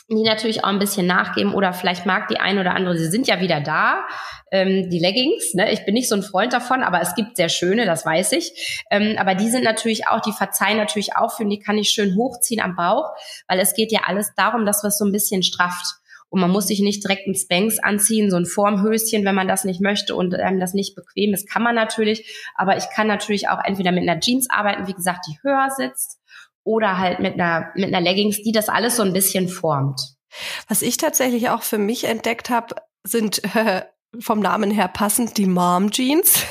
die 0.09 0.23
natürlich 0.23 0.63
auch 0.63 0.69
ein 0.69 0.79
bisschen 0.79 1.05
nachgeben 1.05 1.53
oder 1.53 1.73
vielleicht 1.73 2.05
mag 2.05 2.29
die 2.29 2.39
ein 2.39 2.59
oder 2.59 2.73
andere, 2.73 2.97
sie 2.97 3.09
sind 3.09 3.27
ja 3.27 3.41
wieder 3.41 3.59
da, 3.59 4.05
ähm, 4.51 4.89
die 4.89 4.99
Leggings. 4.99 5.53
Ne? 5.53 5.71
Ich 5.71 5.83
bin 5.85 5.93
nicht 5.93 6.07
so 6.07 6.15
ein 6.15 6.23
Freund 6.23 6.53
davon, 6.53 6.81
aber 6.81 7.01
es 7.01 7.13
gibt 7.15 7.35
sehr 7.35 7.49
schöne, 7.49 7.85
das 7.85 8.05
weiß 8.05 8.31
ich. 8.31 8.83
Ähm, 8.89 9.17
aber 9.19 9.35
die 9.35 9.49
sind 9.49 9.65
natürlich 9.65 10.07
auch, 10.07 10.21
die 10.21 10.31
verzeihen 10.31 10.77
natürlich 10.77 11.17
auch 11.17 11.35
für, 11.35 11.43
und 11.43 11.49
die 11.49 11.59
kann 11.59 11.77
ich 11.77 11.89
schön 11.89 12.15
hochziehen 12.15 12.61
am 12.61 12.75
Bauch, 12.75 13.11
weil 13.47 13.59
es 13.59 13.73
geht 13.73 13.91
ja 13.91 14.01
alles 14.05 14.33
darum, 14.35 14.65
dass 14.65 14.83
was 14.83 14.97
so 14.97 15.05
ein 15.05 15.11
bisschen 15.11 15.43
strafft. 15.43 15.85
Und 16.29 16.41
man 16.41 16.51
muss 16.51 16.67
sich 16.67 16.81
nicht 16.81 17.03
direkt 17.03 17.27
ein 17.27 17.35
Spanks 17.35 17.79
anziehen, 17.79 18.29
so 18.29 18.35
ein 18.37 18.45
Formhöschen, 18.45 19.23
wenn 19.23 19.35
man 19.35 19.47
das 19.47 19.63
nicht 19.63 19.81
möchte 19.81 20.13
und 20.15 20.35
ähm, 20.37 20.59
das 20.59 20.73
nicht 20.73 20.95
bequem 20.95 21.33
ist, 21.33 21.49
kann 21.49 21.63
man 21.63 21.75
natürlich. 21.75 22.25
Aber 22.55 22.77
ich 22.77 22.89
kann 22.89 23.07
natürlich 23.07 23.47
auch 23.49 23.59
entweder 23.63 23.91
mit 23.91 24.03
einer 24.03 24.19
Jeans 24.19 24.49
arbeiten, 24.49 24.87
wie 24.87 24.93
gesagt, 24.93 25.25
die 25.27 25.37
höher 25.41 25.69
sitzt, 25.69 26.16
oder 26.67 26.97
halt 26.97 27.19
mit 27.19 27.35
einer, 27.35 27.71
mit 27.75 27.93
einer 27.93 28.01
Leggings, 28.01 28.43
die 28.43 28.51
das 28.51 28.69
alles 28.69 28.97
so 28.97 29.03
ein 29.03 29.13
bisschen 29.13 29.47
formt. 29.47 29.99
Was 30.67 30.81
ich 30.81 30.97
tatsächlich 30.97 31.49
auch 31.49 31.63
für 31.63 31.77
mich 31.77 32.03
entdeckt 32.03 32.49
habe, 32.49 32.75
sind 33.03 33.41
äh, 33.55 33.83
vom 34.19 34.39
Namen 34.39 34.69
her 34.69 34.89
passend 34.89 35.37
die 35.37 35.45
Mom 35.45 35.91
Jeans. 35.91 36.43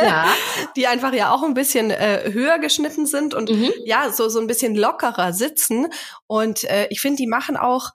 Ja. 0.00 0.26
die 0.76 0.86
einfach 0.86 1.14
ja 1.14 1.32
auch 1.34 1.42
ein 1.42 1.54
bisschen 1.54 1.90
äh, 1.90 2.30
höher 2.32 2.58
geschnitten 2.58 3.06
sind 3.06 3.32
und 3.32 3.50
mhm. 3.50 3.72
ja, 3.84 4.10
so, 4.10 4.28
so 4.28 4.40
ein 4.40 4.46
bisschen 4.46 4.74
lockerer 4.74 5.32
sitzen. 5.32 5.88
Und 6.26 6.64
äh, 6.64 6.86
ich 6.90 7.00
finde, 7.00 7.16
die 7.16 7.26
machen 7.26 7.56
auch 7.56 7.92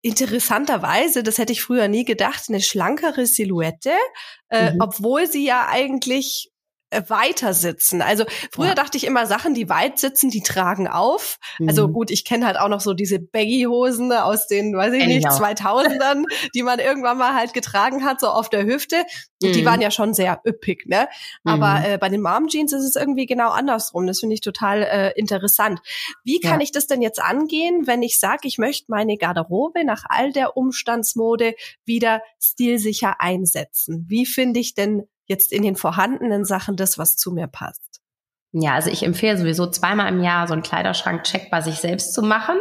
interessanterweise, 0.00 1.22
das 1.22 1.38
hätte 1.38 1.52
ich 1.52 1.62
früher 1.62 1.88
nie 1.88 2.04
gedacht, 2.04 2.44
eine 2.48 2.60
schlankere 2.60 3.26
Silhouette, 3.26 3.92
äh, 4.48 4.72
mhm. 4.72 4.80
obwohl 4.80 5.26
sie 5.26 5.44
ja 5.44 5.68
eigentlich 5.68 6.51
weiter 7.08 7.54
sitzen. 7.54 8.02
Also 8.02 8.24
früher 8.52 8.68
ja. 8.68 8.74
dachte 8.74 8.96
ich 8.96 9.04
immer, 9.04 9.26
Sachen, 9.26 9.54
die 9.54 9.68
weit 9.68 9.98
sitzen, 9.98 10.30
die 10.30 10.42
tragen 10.42 10.88
auf. 10.88 11.38
Also 11.58 11.62
mhm. 11.64 11.82
Also 11.82 11.88
gut, 11.88 12.10
ich 12.10 12.24
kenne 12.24 12.46
halt 12.46 12.58
auch 12.58 12.68
noch 12.68 12.80
so 12.80 12.94
diese 12.94 13.18
Baggy-Hosen 13.18 14.12
aus 14.12 14.46
den, 14.46 14.76
weiß 14.76 14.92
ich 14.92 15.06
nicht, 15.06 15.26
2000ern, 15.26 16.24
die 16.54 16.62
man 16.62 16.78
irgendwann 16.78 17.18
mal 17.18 17.34
halt 17.34 17.54
getragen 17.54 18.04
hat, 18.04 18.20
so 18.20 18.28
auf 18.28 18.50
der 18.50 18.64
Hüfte. 18.64 19.04
Mhm. 19.42 19.52
Die 19.52 19.64
waren 19.64 19.80
ja 19.80 19.90
schon 19.90 20.14
sehr 20.14 20.40
üppig, 20.46 20.86
ne? 20.86 21.08
Aber 21.44 21.80
mhm. 21.80 21.84
äh, 21.84 21.98
bei 21.98 22.08
den 22.08 22.22
Mom-Jeans 22.22 22.72
ist 22.72 22.84
es 22.84 22.96
irgendwie 22.96 23.26
genau 23.26 23.50
andersrum. 23.50 24.06
Das 24.06 24.20
finde 24.20 24.34
ich 24.34 24.42
total 24.42 24.82
äh, 24.82 25.12
interessant. 25.16 25.80
Wie 26.24 26.40
kann 26.40 26.60
ja. 26.60 26.64
ich 26.64 26.72
das 26.72 26.86
denn 26.86 27.02
jetzt 27.02 27.20
angehen, 27.20 27.86
wenn 27.86 28.02
ich 28.02 28.20
sage, 28.20 28.46
ich 28.46 28.58
möchte 28.58 28.86
meine 28.88 29.16
Garderobe 29.16 29.84
nach 29.84 30.04
all 30.08 30.32
der 30.32 30.56
Umstandsmode 30.56 31.54
wieder 31.84 32.22
stilsicher 32.40 33.20
einsetzen? 33.20 34.06
Wie 34.08 34.26
finde 34.26 34.60
ich 34.60 34.74
denn 34.74 35.08
jetzt 35.26 35.52
in 35.52 35.62
den 35.62 35.76
vorhandenen 35.76 36.44
Sachen 36.44 36.76
das, 36.76 36.98
was 36.98 37.16
zu 37.16 37.32
mir 37.32 37.46
passt? 37.46 37.92
Ja, 38.54 38.74
also 38.74 38.90
ich 38.90 39.02
empfehle 39.02 39.38
sowieso 39.38 39.66
zweimal 39.66 40.12
im 40.12 40.22
Jahr 40.22 40.46
so 40.46 40.52
einen 40.52 40.62
Kleiderschrank-Check 40.62 41.50
bei 41.50 41.62
sich 41.62 41.76
selbst 41.76 42.12
zu 42.12 42.20
machen. 42.20 42.56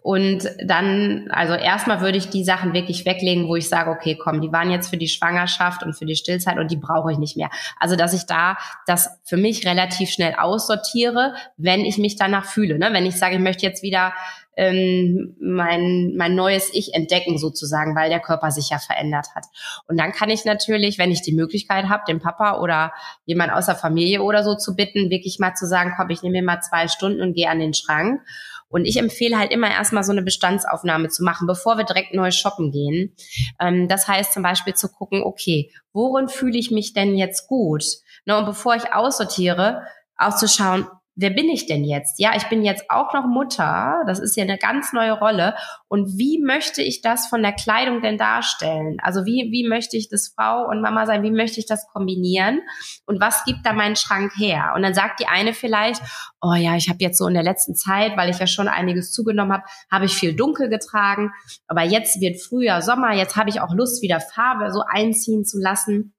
Und 0.00 0.50
dann, 0.64 1.28
also 1.30 1.52
erstmal 1.52 2.00
würde 2.00 2.16
ich 2.16 2.30
die 2.30 2.42
Sachen 2.42 2.72
wirklich 2.72 3.04
weglegen, 3.04 3.46
wo 3.46 3.54
ich 3.54 3.68
sage, 3.68 3.90
okay, 3.90 4.16
komm, 4.16 4.40
die 4.40 4.50
waren 4.50 4.70
jetzt 4.70 4.88
für 4.88 4.96
die 4.96 5.08
Schwangerschaft 5.08 5.82
und 5.82 5.92
für 5.92 6.06
die 6.06 6.16
Stillzeit 6.16 6.58
und 6.58 6.70
die 6.70 6.78
brauche 6.78 7.12
ich 7.12 7.18
nicht 7.18 7.36
mehr. 7.36 7.50
Also, 7.78 7.96
dass 7.96 8.14
ich 8.14 8.24
da 8.24 8.56
das 8.86 9.10
für 9.24 9.36
mich 9.36 9.66
relativ 9.66 10.08
schnell 10.08 10.36
aussortiere, 10.38 11.34
wenn 11.58 11.84
ich 11.84 11.98
mich 11.98 12.16
danach 12.16 12.46
fühle. 12.46 12.78
Ne? 12.78 12.88
Wenn 12.94 13.04
ich 13.04 13.18
sage, 13.18 13.34
ich 13.34 13.42
möchte 13.42 13.66
jetzt 13.66 13.82
wieder 13.82 14.14
ähm, 14.60 15.36
mein, 15.40 16.12
mein 16.18 16.34
neues 16.34 16.68
Ich 16.74 16.92
entdecken 16.92 17.38
sozusagen, 17.38 17.96
weil 17.96 18.10
der 18.10 18.20
Körper 18.20 18.50
sich 18.50 18.68
ja 18.68 18.78
verändert 18.78 19.28
hat. 19.34 19.46
Und 19.88 19.98
dann 19.98 20.12
kann 20.12 20.28
ich 20.28 20.44
natürlich, 20.44 20.98
wenn 20.98 21.10
ich 21.10 21.22
die 21.22 21.32
Möglichkeit 21.32 21.88
habe, 21.88 22.02
den 22.06 22.20
Papa 22.20 22.60
oder 22.60 22.92
jemand 23.24 23.54
aus 23.54 23.64
der 23.64 23.74
Familie 23.74 24.22
oder 24.22 24.44
so 24.44 24.56
zu 24.56 24.76
bitten, 24.76 25.08
wirklich 25.08 25.38
mal 25.38 25.54
zu 25.54 25.66
sagen, 25.66 25.94
komm, 25.96 26.10
ich 26.10 26.22
nehme 26.22 26.40
mir 26.40 26.44
mal 26.44 26.60
zwei 26.60 26.88
Stunden 26.88 27.22
und 27.22 27.32
gehe 27.32 27.48
an 27.48 27.58
den 27.58 27.72
Schrank. 27.72 28.20
Und 28.68 28.84
ich 28.84 28.98
empfehle 28.98 29.38
halt 29.38 29.50
immer 29.50 29.70
erstmal 29.70 30.04
so 30.04 30.12
eine 30.12 30.22
Bestandsaufnahme 30.22 31.08
zu 31.08 31.24
machen, 31.24 31.46
bevor 31.46 31.78
wir 31.78 31.84
direkt 31.84 32.12
neu 32.12 32.30
shoppen 32.30 32.70
gehen. 32.70 33.16
Ähm, 33.58 33.88
das 33.88 34.08
heißt 34.08 34.34
zum 34.34 34.42
Beispiel 34.42 34.74
zu 34.74 34.92
gucken, 34.92 35.22
okay, 35.22 35.72
worin 35.94 36.28
fühle 36.28 36.58
ich 36.58 36.70
mich 36.70 36.92
denn 36.92 37.16
jetzt 37.16 37.48
gut? 37.48 37.82
Ne, 38.26 38.36
und 38.36 38.44
bevor 38.44 38.76
ich 38.76 38.92
aussortiere, 38.92 39.84
auszuschauen, 40.18 40.86
wer 41.20 41.30
bin 41.30 41.48
ich 41.50 41.66
denn 41.66 41.84
jetzt? 41.84 42.18
Ja, 42.18 42.32
ich 42.34 42.48
bin 42.48 42.64
jetzt 42.64 42.90
auch 42.90 43.12
noch 43.12 43.26
Mutter. 43.26 44.02
Das 44.06 44.18
ist 44.18 44.36
ja 44.36 44.44
eine 44.44 44.56
ganz 44.56 44.92
neue 44.92 45.12
Rolle. 45.12 45.54
Und 45.88 46.18
wie 46.18 46.42
möchte 46.42 46.82
ich 46.82 47.02
das 47.02 47.26
von 47.26 47.42
der 47.42 47.52
Kleidung 47.52 48.00
denn 48.00 48.16
darstellen? 48.16 48.96
Also 49.02 49.26
wie, 49.26 49.48
wie 49.52 49.68
möchte 49.68 49.96
ich 49.96 50.08
das 50.08 50.32
Frau 50.34 50.66
und 50.66 50.80
Mama 50.80 51.04
sein? 51.06 51.22
Wie 51.22 51.30
möchte 51.30 51.60
ich 51.60 51.66
das 51.66 51.86
kombinieren? 51.92 52.62
Und 53.06 53.20
was 53.20 53.44
gibt 53.44 53.60
da 53.64 53.72
mein 53.72 53.96
Schrank 53.96 54.32
her? 54.36 54.72
Und 54.74 54.82
dann 54.82 54.94
sagt 54.94 55.20
die 55.20 55.26
eine 55.26 55.52
vielleicht, 55.52 56.02
oh 56.40 56.54
ja, 56.54 56.76
ich 56.76 56.88
habe 56.88 56.98
jetzt 57.00 57.18
so 57.18 57.26
in 57.26 57.34
der 57.34 57.42
letzten 57.42 57.74
Zeit, 57.74 58.16
weil 58.16 58.30
ich 58.30 58.38
ja 58.38 58.46
schon 58.46 58.68
einiges 58.68 59.12
zugenommen 59.12 59.52
habe, 59.52 59.64
habe 59.90 60.06
ich 60.06 60.14
viel 60.14 60.34
dunkel 60.34 60.70
getragen. 60.70 61.32
Aber 61.66 61.82
jetzt 61.82 62.20
wird 62.20 62.40
Frühjahr, 62.40 62.80
Sommer. 62.80 63.12
Jetzt 63.12 63.36
habe 63.36 63.50
ich 63.50 63.60
auch 63.60 63.74
Lust, 63.74 64.02
wieder 64.02 64.20
Farbe 64.20 64.72
so 64.72 64.82
einziehen 64.88 65.44
zu 65.44 65.58
lassen. 65.58 66.14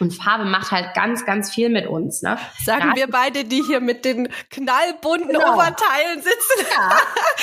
Und 0.00 0.12
Farbe 0.12 0.44
macht 0.44 0.72
halt 0.72 0.94
ganz, 0.94 1.24
ganz 1.24 1.52
viel 1.52 1.68
mit 1.68 1.86
uns. 1.86 2.22
Ne? 2.22 2.36
Sagen 2.64 2.82
Gerade 2.82 2.96
wir 2.96 3.10
beide, 3.10 3.44
die 3.44 3.62
hier 3.62 3.80
mit 3.80 4.04
den 4.04 4.28
knallbunten 4.50 5.28
genau. 5.28 5.54
Oberteilen 5.54 6.22
sitzen. 6.22 6.66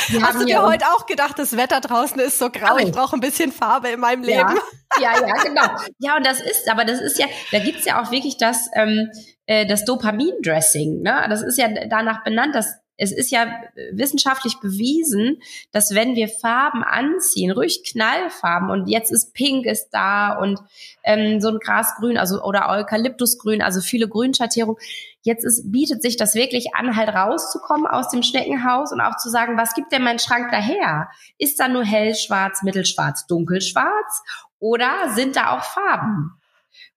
Ja. 0.10 0.28
Hast 0.28 0.42
du 0.42 0.46
dir 0.46 0.62
heute 0.62 0.86
auch 0.88 1.06
gedacht, 1.06 1.40
das 1.40 1.56
Wetter 1.56 1.80
draußen 1.80 2.20
ist 2.20 2.38
so 2.38 2.50
grau, 2.50 2.78
ich 2.78 2.92
brauche 2.92 3.16
ein 3.16 3.22
bisschen 3.22 3.52
Farbe 3.52 3.90
in 3.90 4.00
meinem 4.00 4.24
Leben? 4.24 4.58
Ja. 5.00 5.14
ja, 5.14 5.28
ja, 5.28 5.44
genau. 5.44 5.68
Ja, 6.00 6.18
und 6.18 6.26
das 6.26 6.42
ist, 6.42 6.70
aber 6.70 6.84
das 6.86 7.00
ist 7.00 7.18
ja, 7.18 7.28
da 7.52 7.60
gibt's 7.60 7.86
ja 7.86 8.02
auch 8.02 8.12
wirklich 8.12 8.38
das, 8.38 8.70
ähm, 8.76 9.10
äh, 9.46 9.66
das 9.66 9.86
Dopamin-Dressing. 9.86 11.02
Ne? 11.02 11.26
Das 11.30 11.42
ist 11.42 11.58
ja 11.58 11.70
danach 11.88 12.24
benannt, 12.24 12.56
dass 12.56 12.83
es 12.98 13.12
ist 13.12 13.32
ja 13.32 13.48
wissenschaftlich 13.92 14.60
bewiesen, 14.60 15.42
dass 15.72 15.96
wenn 15.96 16.16
wir 16.16 16.28
Farben 16.30 16.84
anziehen, 16.84 17.52
ruhig 17.52 17.84
Knallfarben 17.84 18.70
und 18.70 18.88
jetzt 18.88 19.12
ist 19.12 19.34
Pink 19.34 19.66
ist 19.66 19.90
da 19.90 20.38
und 20.38 20.60
ähm, 21.04 21.42
so 21.42 21.50
ein 21.50 21.60
Grasgrün, 21.60 22.18
also 22.18 22.42
oder 22.44 22.70
Eukalyptusgrün, 22.70 23.62
also 23.62 23.82
viele 23.82 24.08
Grünschattierungen. 24.08 24.80
Jetzt 25.24 25.44
ist, 25.44 25.72
bietet 25.72 26.02
sich 26.02 26.18
das 26.18 26.36
wirklich 26.36 26.76
an, 26.76 26.96
halt 26.96 27.10
rauszukommen 27.10 27.88
aus 27.88 28.10
dem 28.10 28.24
Schneckenhaus 28.24 28.92
und 28.92 29.02
auch 29.02 29.18
zu 29.18 29.30
sagen, 29.30 29.58
was 29.58 29.74
gibt 29.74 29.92
denn 29.92 30.04
mein 30.04 30.20
Schrank 30.20 30.50
daher? 30.52 31.10
Ist 31.38 31.60
da 31.60 31.68
nur 31.68 31.84
hellschwarz, 31.84 32.62
mittelschwarz, 32.62 33.26
dunkelschwarz 33.26 34.22
oder 34.60 34.92
sind 35.16 35.36
da 35.36 35.58
auch 35.58 35.64
Farben? 35.64 36.40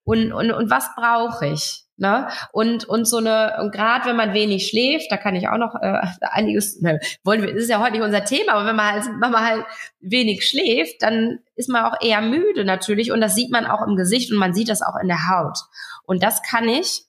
Und, 0.03 0.31
und, 0.31 0.51
und 0.51 0.69
was 0.69 0.93
brauche 0.95 1.47
ich? 1.47 1.86
Ne? 1.97 2.27
Und, 2.51 2.85
und 2.85 3.05
so 3.05 3.17
eine, 3.17 3.57
und 3.59 3.71
gerade 3.71 4.07
wenn 4.07 4.15
man 4.15 4.33
wenig 4.33 4.67
schläft, 4.67 5.11
da 5.11 5.17
kann 5.17 5.35
ich 5.35 5.49
auch 5.49 5.57
noch 5.57 5.73
äh, 5.81 5.99
einiges, 6.21 6.79
ne, 6.79 6.99
wollen 7.23 7.41
wir, 7.41 7.51
das 7.51 7.63
ist 7.63 7.69
ja 7.69 7.81
heute 7.81 7.93
nicht 7.93 8.03
unser 8.03 8.23
Thema, 8.23 8.53
aber 8.53 8.67
wenn 8.67 8.75
man 8.75 8.93
halt, 8.93 9.05
wenn 9.05 9.31
man 9.31 9.45
halt 9.45 9.65
wenig 9.99 10.47
schläft, 10.47 11.01
dann 11.01 11.39
ist 11.55 11.69
man 11.69 11.85
auch 11.85 11.99
eher 11.99 12.21
müde 12.21 12.65
natürlich 12.65 13.11
und 13.11 13.19
das 13.19 13.33
sieht 13.33 13.51
man 13.51 13.65
auch 13.65 13.85
im 13.85 13.95
Gesicht 13.95 14.31
und 14.31 14.37
man 14.37 14.53
sieht 14.53 14.69
das 14.69 14.83
auch 14.83 14.95
in 15.01 15.07
der 15.07 15.27
Haut. 15.27 15.57
Und 16.03 16.21
das 16.21 16.43
kann 16.43 16.69
ich 16.69 17.07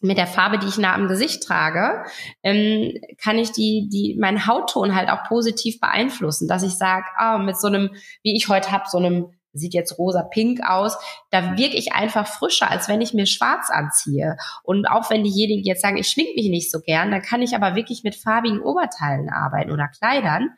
mit 0.00 0.18
der 0.18 0.26
Farbe, 0.26 0.58
die 0.58 0.66
ich 0.66 0.78
nah 0.78 0.94
am 0.94 1.08
Gesicht 1.08 1.42
trage, 1.42 2.04
ähm, 2.42 2.92
kann 3.22 3.38
ich 3.38 3.52
die, 3.52 3.88
die, 3.90 4.16
meinen 4.18 4.46
Hautton 4.46 4.94
halt 4.94 5.08
auch 5.08 5.24
positiv 5.24 5.80
beeinflussen, 5.80 6.48
dass 6.48 6.62
ich 6.62 6.76
sage, 6.76 7.06
ah, 7.16 7.38
mit 7.38 7.58
so 7.58 7.68
einem, 7.68 7.90
wie 8.22 8.36
ich 8.36 8.48
heute 8.48 8.70
habe, 8.70 8.84
so 8.88 8.98
einem 8.98 9.32
sieht 9.54 9.72
jetzt 9.72 9.98
rosa-pink 9.98 10.60
aus, 10.62 10.96
da 11.30 11.56
wirke 11.56 11.76
ich 11.76 11.92
einfach 11.92 12.26
frischer, 12.26 12.70
als 12.70 12.88
wenn 12.88 13.00
ich 13.00 13.14
mir 13.14 13.26
schwarz 13.26 13.70
anziehe. 13.70 14.36
Und 14.62 14.86
auch 14.86 15.10
wenn 15.10 15.24
diejenigen 15.24 15.64
jetzt 15.64 15.80
sagen, 15.80 15.96
ich 15.96 16.08
schmink 16.08 16.36
mich 16.36 16.48
nicht 16.50 16.70
so 16.70 16.80
gern, 16.80 17.10
dann 17.10 17.22
kann 17.22 17.42
ich 17.42 17.54
aber 17.54 17.74
wirklich 17.74 18.02
mit 18.02 18.16
farbigen 18.16 18.60
Oberteilen 18.60 19.30
arbeiten 19.30 19.70
oder 19.70 19.88
Kleidern. 19.88 20.50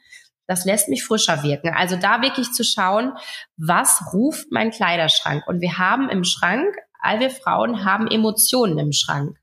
Das 0.46 0.64
lässt 0.64 0.88
mich 0.88 1.04
frischer 1.04 1.42
wirken. 1.42 1.74
Also 1.74 1.96
da 1.96 2.22
wirklich 2.22 2.52
zu 2.52 2.64
schauen, 2.64 3.12
was 3.56 4.00
ruft 4.12 4.46
mein 4.50 4.70
Kleiderschrank? 4.70 5.46
Und 5.46 5.60
wir 5.60 5.78
haben 5.78 6.08
im 6.08 6.24
Schrank, 6.24 6.74
all 7.00 7.20
wir 7.20 7.30
Frauen 7.30 7.84
haben 7.84 8.08
Emotionen 8.08 8.78
im 8.78 8.92
Schrank. 8.92 9.36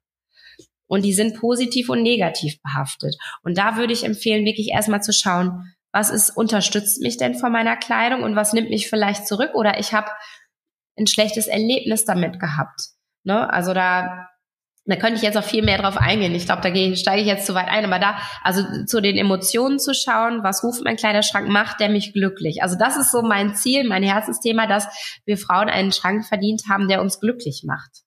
Und 0.87 1.03
die 1.03 1.13
sind 1.13 1.39
positiv 1.39 1.89
und 1.89 2.03
negativ 2.03 2.61
behaftet. 2.61 3.15
Und 3.41 3.57
da 3.57 3.77
würde 3.77 3.93
ich 3.93 4.05
empfehlen, 4.05 4.45
wirklich 4.45 4.69
erstmal 4.69 5.01
zu 5.01 5.11
schauen, 5.11 5.73
was 5.93 6.09
ist, 6.09 6.31
unterstützt 6.31 7.01
mich 7.01 7.17
denn 7.17 7.35
von 7.35 7.51
meiner 7.51 7.77
Kleidung 7.77 8.23
und 8.23 8.35
was 8.35 8.51
nimmt 8.51 8.69
mich 8.69 8.89
vielleicht 8.89 9.27
zurück 9.27 9.51
oder 9.53 9.79
ich 9.79 9.93
habe 9.93 10.09
ein 10.97 11.07
schlechtes 11.07 11.47
Erlebnis 11.47 12.03
damit 12.03 12.39
gehabt. 12.39 12.89
Ne? 13.23 13.51
Also 13.51 13.73
da, 13.73 14.27
da 14.85 14.95
könnte 14.95 15.15
ich 15.15 15.21
jetzt 15.21 15.37
auch 15.37 15.43
viel 15.43 15.63
mehr 15.63 15.77
drauf 15.77 15.97
eingehen. 15.97 16.35
Ich 16.35 16.45
glaube, 16.45 16.61
da 16.61 16.69
steige 16.95 17.21
ich 17.21 17.27
jetzt 17.27 17.45
zu 17.45 17.53
weit 17.53 17.67
ein, 17.67 17.85
aber 17.85 17.99
da, 17.99 18.17
also 18.43 18.63
zu 18.85 19.01
den 19.01 19.17
Emotionen 19.17 19.79
zu 19.79 19.93
schauen, 19.93 20.43
was 20.43 20.63
ruft 20.63 20.83
mein 20.83 20.97
Kleiderschrank, 20.97 21.47
macht 21.47 21.79
der 21.79 21.89
mich 21.89 22.11
glücklich. 22.11 22.63
Also 22.63 22.75
das 22.75 22.97
ist 22.97 23.11
so 23.11 23.21
mein 23.21 23.55
Ziel, 23.55 23.87
mein 23.87 24.03
Herzensthema, 24.03 24.67
dass 24.67 24.87
wir 25.25 25.37
Frauen 25.37 25.69
einen 25.69 25.91
Schrank 25.91 26.25
verdient 26.25 26.63
haben, 26.69 26.87
der 26.87 27.01
uns 27.01 27.19
glücklich 27.19 27.63
macht. 27.65 28.02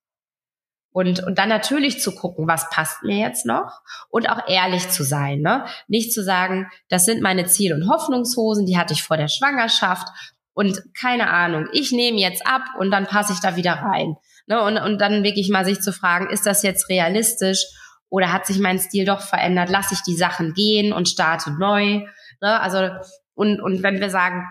Und, 0.96 1.22
und 1.24 1.36
dann 1.36 1.50
natürlich 1.50 2.00
zu 2.00 2.14
gucken, 2.14 2.48
was 2.48 2.70
passt 2.70 3.02
mir 3.02 3.18
jetzt 3.18 3.44
noch 3.44 3.82
und 4.08 4.30
auch 4.30 4.48
ehrlich 4.48 4.88
zu 4.88 5.04
sein. 5.04 5.42
Ne? 5.42 5.66
Nicht 5.88 6.10
zu 6.10 6.24
sagen, 6.24 6.70
das 6.88 7.04
sind 7.04 7.20
meine 7.20 7.44
Ziel- 7.44 7.74
und 7.74 7.86
Hoffnungshosen, 7.86 8.64
die 8.64 8.78
hatte 8.78 8.94
ich 8.94 9.02
vor 9.02 9.18
der 9.18 9.28
Schwangerschaft 9.28 10.08
und 10.54 10.80
keine 10.98 11.28
Ahnung, 11.28 11.68
ich 11.74 11.92
nehme 11.92 12.18
jetzt 12.18 12.46
ab 12.46 12.62
und 12.78 12.90
dann 12.90 13.04
passe 13.04 13.34
ich 13.34 13.40
da 13.40 13.56
wieder 13.56 13.74
rein. 13.74 14.16
Ne? 14.46 14.62
Und, 14.62 14.78
und 14.78 14.98
dann 14.98 15.22
wirklich 15.22 15.50
mal 15.50 15.66
sich 15.66 15.82
zu 15.82 15.92
fragen, 15.92 16.30
ist 16.30 16.46
das 16.46 16.62
jetzt 16.62 16.88
realistisch 16.88 17.66
oder 18.08 18.32
hat 18.32 18.46
sich 18.46 18.58
mein 18.58 18.78
Stil 18.78 19.04
doch 19.04 19.20
verändert? 19.20 19.68
Lasse 19.68 19.92
ich 19.92 20.00
die 20.00 20.16
Sachen 20.16 20.54
gehen 20.54 20.94
und 20.94 21.10
starte 21.10 21.50
neu? 21.50 22.06
Ne? 22.40 22.60
Also 22.62 22.88
und, 23.34 23.60
und 23.60 23.82
wenn 23.82 24.00
wir 24.00 24.08
sagen, 24.08 24.46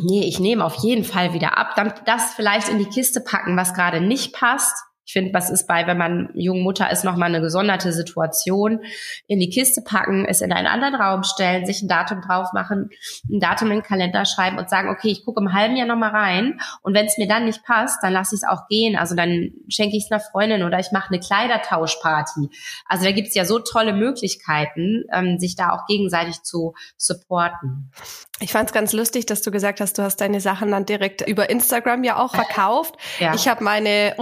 nee, 0.00 0.24
ich 0.24 0.40
nehme 0.40 0.64
auf 0.64 0.76
jeden 0.76 1.04
Fall 1.04 1.34
wieder 1.34 1.58
ab, 1.58 1.74
dann 1.76 1.92
das 2.06 2.32
vielleicht 2.32 2.70
in 2.70 2.78
die 2.78 2.88
Kiste 2.88 3.20
packen, 3.20 3.58
was 3.58 3.74
gerade 3.74 4.00
nicht 4.00 4.32
passt 4.32 4.87
ich 5.08 5.14
finde, 5.14 5.32
was 5.32 5.48
ist 5.48 5.66
bei, 5.66 5.86
wenn 5.86 5.96
man 5.96 6.28
jungen 6.34 6.62
Mutter 6.62 6.90
ist, 6.90 7.02
nochmal 7.02 7.30
eine 7.30 7.40
gesonderte 7.40 7.94
Situation. 7.94 8.80
In 9.26 9.40
die 9.40 9.48
Kiste 9.48 9.80
packen, 9.80 10.26
es 10.26 10.42
in 10.42 10.52
einen 10.52 10.66
anderen 10.66 10.94
Raum 10.96 11.22
stellen, 11.22 11.64
sich 11.64 11.80
ein 11.80 11.88
Datum 11.88 12.20
drauf 12.20 12.52
machen, 12.52 12.90
ein 13.30 13.40
Datum 13.40 13.68
in 13.68 13.78
den 13.78 13.82
Kalender 13.82 14.26
schreiben 14.26 14.58
und 14.58 14.68
sagen, 14.68 14.90
okay, 14.90 15.08
ich 15.08 15.24
gucke 15.24 15.40
im 15.40 15.54
halben 15.54 15.76
Jahr 15.76 15.86
nochmal 15.86 16.10
rein 16.10 16.60
und 16.82 16.92
wenn 16.92 17.06
es 17.06 17.16
mir 17.16 17.26
dann 17.26 17.46
nicht 17.46 17.64
passt, 17.64 18.02
dann 18.02 18.12
lasse 18.12 18.34
ich 18.34 18.42
es 18.42 18.46
auch 18.46 18.68
gehen. 18.68 18.96
Also 18.96 19.14
dann 19.14 19.52
schenke 19.70 19.96
ich 19.96 20.04
es 20.04 20.12
einer 20.12 20.20
Freundin 20.20 20.62
oder 20.62 20.78
ich 20.78 20.92
mache 20.92 21.08
eine 21.08 21.20
Kleidertauschparty. 21.20 22.50
Also 22.84 23.06
da 23.06 23.12
gibt 23.12 23.28
es 23.28 23.34
ja 23.34 23.46
so 23.46 23.60
tolle 23.60 23.94
Möglichkeiten, 23.94 25.04
ähm, 25.10 25.38
sich 25.38 25.56
da 25.56 25.70
auch 25.70 25.86
gegenseitig 25.86 26.42
zu 26.42 26.74
supporten. 26.98 27.90
Ich 28.40 28.52
fand 28.52 28.68
es 28.68 28.74
ganz 28.74 28.92
lustig, 28.92 29.26
dass 29.26 29.42
du 29.42 29.50
gesagt 29.50 29.80
hast, 29.80 29.98
du 29.98 30.02
hast 30.02 30.20
deine 30.20 30.40
Sachen 30.40 30.70
dann 30.70 30.86
direkt 30.86 31.26
über 31.26 31.50
Instagram 31.50 32.04
ja 32.04 32.22
auch 32.22 32.34
verkauft. 32.34 32.94
Ja. 33.18 33.34
Ich 33.34 33.48
habe 33.48 33.64
meine 33.64 34.14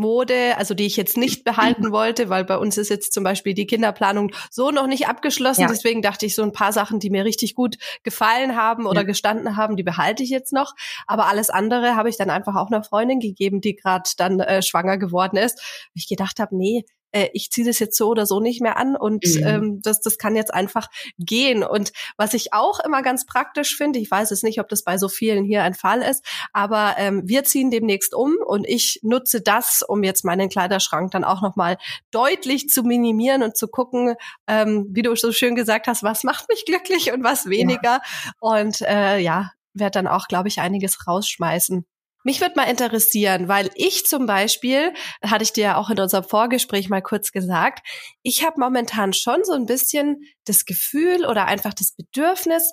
Umstandsmode, 0.00 0.56
also 0.56 0.74
die 0.74 0.86
ich 0.86 0.96
jetzt 0.96 1.16
nicht 1.16 1.44
behalten 1.44 1.92
wollte, 1.92 2.28
weil 2.28 2.44
bei 2.44 2.56
uns 2.56 2.78
ist 2.78 2.88
jetzt 2.88 3.12
zum 3.12 3.24
Beispiel 3.24 3.54
die 3.54 3.66
Kinderplanung 3.66 4.32
so 4.50 4.70
noch 4.70 4.86
nicht 4.86 5.08
abgeschlossen. 5.08 5.62
Ja. 5.62 5.68
Deswegen 5.68 6.02
dachte 6.02 6.26
ich, 6.26 6.34
so 6.34 6.42
ein 6.42 6.52
paar 6.52 6.72
Sachen, 6.72 7.00
die 7.00 7.10
mir 7.10 7.24
richtig 7.24 7.54
gut 7.54 7.76
gefallen 8.02 8.56
haben 8.56 8.86
oder 8.86 9.00
ja. 9.00 9.06
gestanden 9.06 9.56
haben, 9.56 9.76
die 9.76 9.82
behalte 9.82 10.22
ich 10.22 10.30
jetzt 10.30 10.52
noch. 10.52 10.74
Aber 11.06 11.26
alles 11.26 11.50
andere 11.50 11.96
habe 11.96 12.08
ich 12.08 12.16
dann 12.16 12.30
einfach 12.30 12.56
auch 12.56 12.68
einer 12.68 12.82
Freundin 12.82 13.20
gegeben, 13.20 13.60
die 13.60 13.76
gerade 13.76 14.10
dann 14.16 14.40
äh, 14.40 14.62
schwanger 14.62 14.98
geworden 14.98 15.36
ist. 15.36 15.90
Ich 15.94 16.08
gedacht 16.08 16.40
habe, 16.40 16.56
nee, 16.56 16.84
äh, 17.12 17.28
ich 17.32 17.50
ziehe 17.50 17.66
das 17.66 17.78
jetzt 17.78 17.96
so 17.96 18.08
oder 18.08 18.26
so 18.26 18.40
nicht 18.40 18.60
mehr 18.60 18.76
an 18.76 18.96
und 18.96 19.24
mhm. 19.24 19.46
ähm, 19.46 19.82
das, 19.82 20.00
das 20.00 20.18
kann 20.18 20.36
jetzt 20.36 20.52
einfach 20.52 20.88
gehen. 21.18 21.62
Und 21.64 21.92
was 22.16 22.34
ich 22.34 22.52
auch 22.52 22.80
immer 22.80 23.02
ganz 23.02 23.26
praktisch 23.26 23.76
finde, 23.76 23.98
ich 23.98 24.10
weiß 24.10 24.30
es 24.30 24.42
nicht, 24.42 24.60
ob 24.60 24.68
das 24.68 24.82
bei 24.82 24.98
so 24.98 25.08
vielen 25.08 25.44
hier 25.44 25.62
ein 25.62 25.74
Fall 25.74 26.02
ist, 26.02 26.24
aber 26.52 26.94
ähm, 26.98 27.22
wir 27.24 27.44
ziehen 27.44 27.70
demnächst 27.70 28.14
um 28.14 28.36
und 28.44 28.66
ich 28.68 29.00
nutze 29.02 29.40
das, 29.40 29.82
um 29.86 30.02
jetzt 30.02 30.24
meinen 30.24 30.48
Kleiderschrank 30.48 31.10
dann 31.10 31.24
auch 31.24 31.42
nochmal 31.42 31.76
deutlich 32.10 32.68
zu 32.68 32.82
minimieren 32.82 33.42
und 33.42 33.56
zu 33.56 33.68
gucken, 33.68 34.14
ähm, 34.46 34.86
wie 34.90 35.02
du 35.02 35.14
so 35.16 35.32
schön 35.32 35.54
gesagt 35.54 35.86
hast, 35.86 36.02
was 36.02 36.24
macht 36.24 36.48
mich 36.48 36.64
glücklich 36.64 37.12
und 37.12 37.24
was 37.24 37.46
weniger. 37.46 37.82
Ja. 37.82 38.02
Und 38.40 38.80
äh, 38.82 39.18
ja, 39.18 39.52
werde 39.74 39.92
dann 39.92 40.06
auch, 40.06 40.28
glaube 40.28 40.48
ich, 40.48 40.60
einiges 40.60 41.06
rausschmeißen. 41.06 41.84
Mich 42.22 42.40
würde 42.40 42.54
mal 42.56 42.64
interessieren, 42.64 43.48
weil 43.48 43.70
ich 43.74 44.06
zum 44.06 44.26
Beispiel, 44.26 44.92
hatte 45.22 45.44
ich 45.44 45.52
dir 45.52 45.64
ja 45.64 45.76
auch 45.76 45.90
in 45.90 45.98
unserem 45.98 46.24
Vorgespräch 46.24 46.88
mal 46.88 47.02
kurz 47.02 47.32
gesagt, 47.32 47.86
ich 48.22 48.44
habe 48.44 48.60
momentan 48.60 49.12
schon 49.12 49.42
so 49.44 49.52
ein 49.52 49.66
bisschen 49.66 50.22
das 50.44 50.64
Gefühl 50.64 51.24
oder 51.26 51.46
einfach 51.46 51.72
das 51.72 51.92
Bedürfnis, 51.92 52.72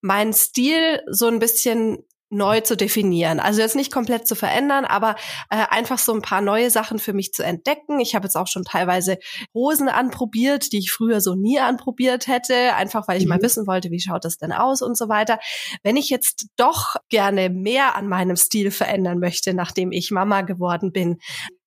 meinen 0.00 0.32
Stil 0.32 1.02
so 1.10 1.26
ein 1.26 1.38
bisschen 1.38 2.06
neu 2.28 2.60
zu 2.60 2.76
definieren. 2.76 3.38
Also 3.38 3.60
jetzt 3.60 3.76
nicht 3.76 3.92
komplett 3.92 4.26
zu 4.26 4.34
verändern, 4.34 4.84
aber 4.84 5.16
äh, 5.48 5.64
einfach 5.70 5.98
so 5.98 6.12
ein 6.12 6.22
paar 6.22 6.40
neue 6.40 6.70
Sachen 6.70 6.98
für 6.98 7.12
mich 7.12 7.32
zu 7.32 7.44
entdecken. 7.44 8.00
Ich 8.00 8.14
habe 8.14 8.24
jetzt 8.24 8.36
auch 8.36 8.48
schon 8.48 8.64
teilweise 8.64 9.18
Hosen 9.54 9.88
anprobiert, 9.88 10.72
die 10.72 10.78
ich 10.78 10.90
früher 10.90 11.20
so 11.20 11.34
nie 11.34 11.60
anprobiert 11.60 12.26
hätte, 12.26 12.74
einfach 12.74 13.06
weil 13.06 13.18
ich 13.18 13.24
mhm. 13.24 13.30
mal 13.30 13.42
wissen 13.42 13.66
wollte, 13.66 13.90
wie 13.90 14.00
schaut 14.00 14.24
das 14.24 14.38
denn 14.38 14.52
aus 14.52 14.82
und 14.82 14.98
so 14.98 15.08
weiter. 15.08 15.38
Wenn 15.82 15.96
ich 15.96 16.08
jetzt 16.08 16.48
doch 16.56 16.96
gerne 17.08 17.48
mehr 17.48 17.94
an 17.94 18.08
meinem 18.08 18.36
Stil 18.36 18.70
verändern 18.70 19.20
möchte, 19.20 19.54
nachdem 19.54 19.92
ich 19.92 20.10
Mama 20.10 20.42
geworden 20.42 20.90
bin, 20.90 21.18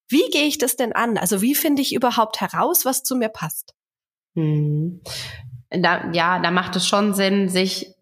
wie 0.08 0.28
gehe 0.30 0.46
ich 0.46 0.58
das 0.58 0.76
denn 0.76 0.92
an? 0.92 1.16
Also 1.16 1.40
wie 1.40 1.54
finde 1.54 1.82
ich 1.82 1.94
überhaupt 1.94 2.40
heraus, 2.40 2.84
was 2.84 3.02
zu 3.02 3.16
mir 3.16 3.28
passt? 3.28 3.74
Hm. 4.34 5.00
Da, 5.70 6.10
ja, 6.12 6.40
da 6.40 6.50
macht 6.50 6.74
es 6.76 6.86
schon 6.86 7.14
Sinn, 7.14 7.48
sich 7.48 7.94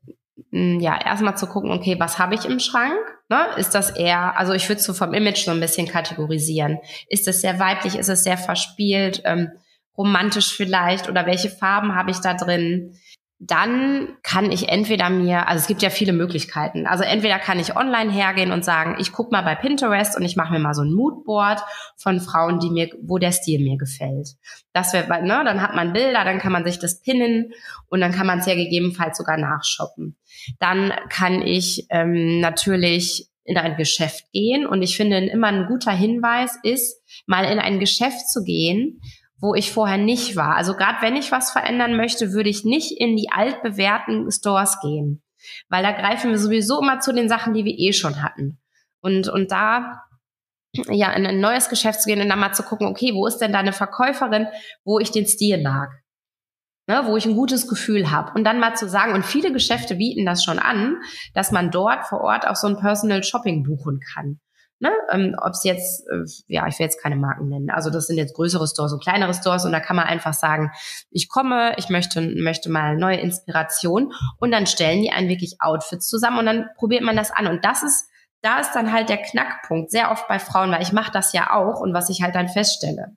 ja, 0.51 1.01
erstmal 1.05 1.37
zu 1.37 1.46
gucken, 1.46 1.70
okay, 1.72 1.96
was 1.98 2.18
habe 2.18 2.35
ich 2.35 2.44
im 2.44 2.61
Schrank? 2.61 2.98
Ne? 3.29 3.46
Ist 3.57 3.74
das 3.74 3.90
eher, 3.90 4.38
also 4.38 4.53
ich 4.53 4.68
würde 4.68 4.81
so 4.81 4.94
vom 4.94 5.12
Image 5.12 5.44
so 5.44 5.51
ein 5.51 5.61
bisschen 5.61 5.88
kategorisieren. 5.88 6.79
Ist 7.09 7.29
es 7.29 7.40
sehr 7.40 7.59
weiblich, 7.59 7.96
ist 7.96 8.09
es 8.09 8.24
sehr 8.24 8.38
verspielt, 8.38 9.22
ähm, 9.24 9.51
romantisch 9.96 10.55
vielleicht 10.55 11.09
oder 11.09 11.27
welche 11.27 11.51
Farben 11.51 11.94
habe 11.94 12.11
ich 12.11 12.18
da 12.18 12.35
drin? 12.35 12.94
Dann 13.40 14.16
kann 14.24 14.51
ich 14.51 14.68
entweder 14.68 15.11
mir, 15.11 15.46
also 15.46 15.61
es 15.61 15.68
gibt 15.68 15.83
ja 15.83 15.90
viele 15.90 16.12
Möglichkeiten. 16.12 16.87
Also 16.88 17.05
entweder 17.05 17.38
kann 17.38 17.61
ich 17.61 17.77
online 17.77 18.11
hergehen 18.11 18.51
und 18.51 18.64
sagen, 18.64 18.96
ich 18.98 19.12
gucke 19.12 19.31
mal 19.31 19.42
bei 19.42 19.55
Pinterest 19.55 20.16
und 20.16 20.24
ich 20.24 20.35
mache 20.35 20.53
mir 20.53 20.59
mal 20.59 20.74
so 20.74 20.83
ein 20.83 20.92
Moodboard 20.92 21.61
von 21.96 22.18
Frauen, 22.20 22.59
die 22.59 22.70
mir, 22.70 22.90
wo 23.01 23.18
der 23.18 23.31
Stil 23.31 23.62
mir 23.62 23.79
gefällt. 23.79 24.31
Das 24.72 24.92
wäre, 24.92 25.22
ne, 25.22 25.42
dann 25.44 25.62
hat 25.62 25.77
man 25.77 25.92
Bilder, 25.92 26.24
dann 26.24 26.40
kann 26.40 26.51
man 26.51 26.64
sich 26.64 26.81
das 26.81 27.01
pinnen 27.01 27.53
und 27.88 28.01
dann 28.01 28.12
kann 28.12 28.27
man 28.27 28.40
es 28.40 28.46
ja 28.46 28.57
gegebenenfalls 28.57 29.16
sogar 29.16 29.37
nachshoppen. 29.37 30.16
Dann 30.59 30.92
kann 31.09 31.40
ich 31.40 31.87
ähm, 31.90 32.40
natürlich 32.40 33.29
in 33.44 33.57
ein 33.57 33.77
Geschäft 33.77 34.31
gehen 34.33 34.66
und 34.66 34.83
ich 34.83 34.96
finde 34.96 35.18
immer 35.27 35.46
ein 35.46 35.66
guter 35.68 35.92
Hinweis 35.92 36.59
ist, 36.64 37.03
mal 37.27 37.44
in 37.44 37.59
ein 37.59 37.79
Geschäft 37.79 38.29
zu 38.29 38.42
gehen, 38.42 39.01
wo 39.40 39.55
ich 39.55 39.72
vorher 39.72 39.98
nicht 39.98 40.37
war. 40.37 40.57
Also 40.57 40.74
gerade 40.74 41.01
wenn 41.01 41.16
ich 41.16 41.33
was 41.33 41.51
verändern 41.51 41.96
möchte, 41.96 42.33
würde 42.33 42.51
ich 42.51 42.64
nicht 42.64 43.01
in 43.01 43.16
die 43.16 43.31
altbewährten 43.31 44.31
Stores 44.31 44.79
gehen, 44.81 45.22
weil 45.68 45.83
da 45.83 45.92
greifen 45.92 46.31
wir 46.31 46.38
sowieso 46.38 46.81
immer 46.81 47.01
zu 47.01 47.12
den 47.12 47.29
Sachen, 47.29 47.55
die 47.55 47.64
wir 47.64 47.79
eh 47.79 47.92
schon 47.92 48.22
hatten. 48.22 48.59
Und, 49.01 49.29
und 49.29 49.53
da 49.53 50.03
ja 50.72 51.12
in 51.12 51.27
ein 51.27 51.40
neues 51.40 51.68
Geschäft 51.68 52.03
zu 52.03 52.09
gehen 52.09 52.20
und 52.20 52.29
dann 52.29 52.38
mal 52.38 52.53
zu 52.53 52.62
gucken, 52.62 52.88
okay, 52.88 53.14
wo 53.14 53.27
ist 53.27 53.38
denn 53.38 53.53
da 53.53 53.61
eine 53.61 53.72
Verkäuferin, 53.72 54.48
wo 54.85 54.98
ich 54.98 55.11
den 55.11 55.27
Stil 55.27 55.62
mag? 55.62 55.90
Ne, 56.87 57.03
wo 57.05 57.18
ich 57.18 57.27
ein 57.27 57.35
gutes 57.35 57.68
Gefühl 57.68 58.11
habe. 58.11 58.33
Und 58.33 58.44
dann 58.44 58.61
mal 58.61 58.74
zu 58.74 58.88
sagen, 58.88 59.12
und 59.12 59.27
viele 59.27 59.53
Geschäfte 59.53 59.96
bieten 59.96 60.24
das 60.24 60.42
schon 60.42 60.59
an, 60.59 60.96
dass 61.35 61.53
man 61.53 61.70
dort 61.70 62.07
vor 62.07 62.22
Ort 62.22 62.46
auch 62.46 62.57
so 62.57 62.66
ein 62.66 62.79
Personal 62.79 63.22
Shopping 63.22 63.62
buchen 63.62 64.01
kann. 64.14 64.40
Ne? 64.80 64.92
Ähm, 65.10 65.34
Ob 65.40 65.52
es 65.52 65.64
jetzt, 65.64 66.06
äh, 66.08 66.24
ja, 66.46 66.66
ich 66.68 66.78
will 66.78 66.84
jetzt 66.84 67.02
keine 67.02 67.16
Marken 67.16 67.48
nennen. 67.48 67.70
Also 67.70 67.90
das 67.90 68.06
sind 68.06 68.16
jetzt 68.16 68.34
größere 68.34 68.66
Stores 68.68 68.92
und 68.92 69.02
kleinere 69.02 69.34
Stores 69.34 69.64
und 69.64 69.72
da 69.72 69.80
kann 69.80 69.96
man 69.96 70.06
einfach 70.06 70.34
sagen, 70.34 70.70
ich 71.10 71.28
komme, 71.28 71.74
ich 71.78 71.88
möchte, 71.88 72.20
möchte 72.20 72.70
mal 72.70 72.96
neue 72.96 73.16
Inspiration 73.16 74.12
und 74.38 74.52
dann 74.52 74.66
stellen 74.66 75.02
die 75.02 75.10
einen 75.10 75.28
wirklich 75.28 75.56
Outfits 75.60 76.08
zusammen 76.08 76.38
und 76.38 76.46
dann 76.46 76.66
probiert 76.76 77.02
man 77.02 77.16
das 77.16 77.32
an. 77.32 77.48
Und 77.48 77.64
das 77.64 77.82
ist, 77.82 78.08
da 78.40 78.60
ist 78.60 78.72
dann 78.72 78.92
halt 78.92 79.08
der 79.08 79.18
Knackpunkt, 79.18 79.90
sehr 79.90 80.12
oft 80.12 80.28
bei 80.28 80.38
Frauen, 80.38 80.70
weil 80.70 80.82
ich 80.82 80.92
mache 80.92 81.10
das 81.10 81.32
ja 81.32 81.52
auch 81.52 81.80
und 81.80 81.92
was 81.92 82.08
ich 82.08 82.22
halt 82.22 82.36
dann 82.36 82.48
feststelle. 82.48 83.16